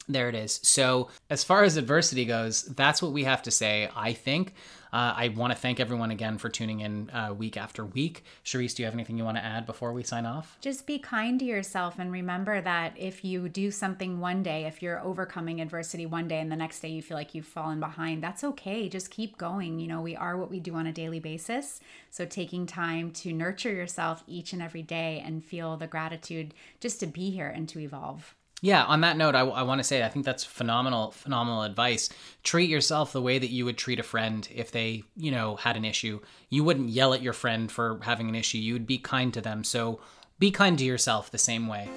There 0.08 0.28
it 0.28 0.34
is. 0.34 0.60
So, 0.62 1.08
as 1.30 1.44
far 1.44 1.64
as 1.64 1.76
adversity 1.76 2.26
goes, 2.26 2.62
that's 2.62 3.00
what 3.00 3.12
we 3.12 3.24
have 3.24 3.42
to 3.42 3.50
say, 3.50 3.88
I 3.96 4.12
think. 4.12 4.54
Uh, 4.94 5.12
I 5.16 5.28
want 5.28 5.52
to 5.52 5.58
thank 5.58 5.80
everyone 5.80 6.12
again 6.12 6.38
for 6.38 6.48
tuning 6.48 6.78
in 6.78 7.10
uh, 7.10 7.34
week 7.36 7.56
after 7.56 7.84
week. 7.84 8.22
Cherise, 8.44 8.76
do 8.76 8.82
you 8.82 8.86
have 8.86 8.94
anything 8.94 9.18
you 9.18 9.24
want 9.24 9.36
to 9.36 9.44
add 9.44 9.66
before 9.66 9.92
we 9.92 10.04
sign 10.04 10.24
off? 10.24 10.56
Just 10.60 10.86
be 10.86 11.00
kind 11.00 11.36
to 11.40 11.44
yourself 11.44 11.98
and 11.98 12.12
remember 12.12 12.60
that 12.60 12.92
if 12.96 13.24
you 13.24 13.48
do 13.48 13.72
something 13.72 14.20
one 14.20 14.44
day, 14.44 14.66
if 14.66 14.82
you're 14.82 15.00
overcoming 15.00 15.60
adversity 15.60 16.06
one 16.06 16.28
day 16.28 16.38
and 16.38 16.52
the 16.52 16.54
next 16.54 16.78
day 16.78 16.90
you 16.90 17.02
feel 17.02 17.16
like 17.16 17.34
you've 17.34 17.44
fallen 17.44 17.80
behind, 17.80 18.22
that's 18.22 18.44
okay. 18.44 18.88
Just 18.88 19.10
keep 19.10 19.36
going. 19.36 19.80
You 19.80 19.88
know, 19.88 20.00
we 20.00 20.14
are 20.14 20.36
what 20.36 20.50
we 20.50 20.60
do 20.60 20.76
on 20.76 20.86
a 20.86 20.92
daily 20.92 21.18
basis. 21.18 21.80
So, 22.10 22.24
taking 22.24 22.64
time 22.64 23.10
to 23.12 23.32
nurture 23.32 23.72
yourself 23.72 24.22
each 24.28 24.52
and 24.52 24.62
every 24.62 24.82
day 24.82 25.20
and 25.26 25.44
feel 25.44 25.76
the 25.76 25.88
gratitude 25.88 26.54
just 26.78 27.00
to 27.00 27.06
be 27.06 27.30
here 27.30 27.48
and 27.48 27.68
to 27.70 27.80
evolve. 27.80 28.36
Yeah, 28.64 28.84
on 28.84 29.02
that 29.02 29.18
note, 29.18 29.34
I, 29.34 29.40
I 29.40 29.62
want 29.62 29.80
to 29.80 29.84
say 29.84 30.02
I 30.02 30.08
think 30.08 30.24
that's 30.24 30.42
phenomenal, 30.42 31.10
phenomenal 31.10 31.64
advice. 31.64 32.08
Treat 32.42 32.70
yourself 32.70 33.12
the 33.12 33.20
way 33.20 33.38
that 33.38 33.50
you 33.50 33.66
would 33.66 33.76
treat 33.76 34.00
a 34.00 34.02
friend 34.02 34.48
if 34.50 34.70
they, 34.70 35.02
you 35.18 35.30
know, 35.30 35.56
had 35.56 35.76
an 35.76 35.84
issue. 35.84 36.20
You 36.48 36.64
wouldn't 36.64 36.88
yell 36.88 37.12
at 37.12 37.20
your 37.20 37.34
friend 37.34 37.70
for 37.70 38.00
having 38.04 38.30
an 38.30 38.34
issue. 38.34 38.56
You 38.56 38.72
would 38.72 38.86
be 38.86 38.96
kind 38.96 39.34
to 39.34 39.42
them. 39.42 39.64
So 39.64 40.00
be 40.38 40.50
kind 40.50 40.78
to 40.78 40.84
yourself 40.84 41.30
the 41.30 41.36
same 41.36 41.68
way. 41.68 41.90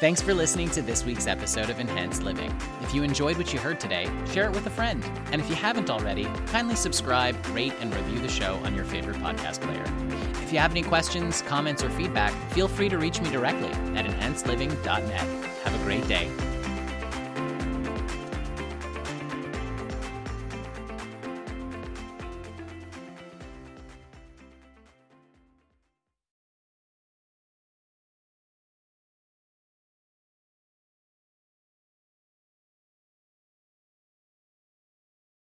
Thanks 0.00 0.22
for 0.22 0.32
listening 0.32 0.70
to 0.70 0.80
this 0.80 1.04
week's 1.04 1.26
episode 1.26 1.68
of 1.68 1.78
Enhanced 1.78 2.22
Living. 2.22 2.50
If 2.80 2.94
you 2.94 3.02
enjoyed 3.02 3.36
what 3.36 3.52
you 3.52 3.58
heard 3.58 3.78
today, 3.78 4.10
share 4.32 4.46
it 4.46 4.52
with 4.52 4.66
a 4.66 4.70
friend. 4.70 5.04
And 5.30 5.42
if 5.42 5.50
you 5.50 5.54
haven't 5.54 5.90
already, 5.90 6.24
kindly 6.46 6.74
subscribe, 6.74 7.36
rate, 7.48 7.74
and 7.80 7.94
review 7.94 8.18
the 8.18 8.26
show 8.26 8.54
on 8.64 8.74
your 8.74 8.86
favorite 8.86 9.18
podcast 9.18 9.60
player. 9.60 9.84
If 10.42 10.54
you 10.54 10.58
have 10.58 10.70
any 10.70 10.82
questions, 10.82 11.42
comments, 11.42 11.84
or 11.84 11.90
feedback, 11.90 12.32
feel 12.52 12.66
free 12.66 12.88
to 12.88 12.96
reach 12.96 13.20
me 13.20 13.30
directly 13.30 13.68
at 13.94 14.06
enhancedliving.net. 14.06 15.20
Have 15.64 15.74
a 15.78 15.84
great 15.84 16.08
day. 16.08 16.30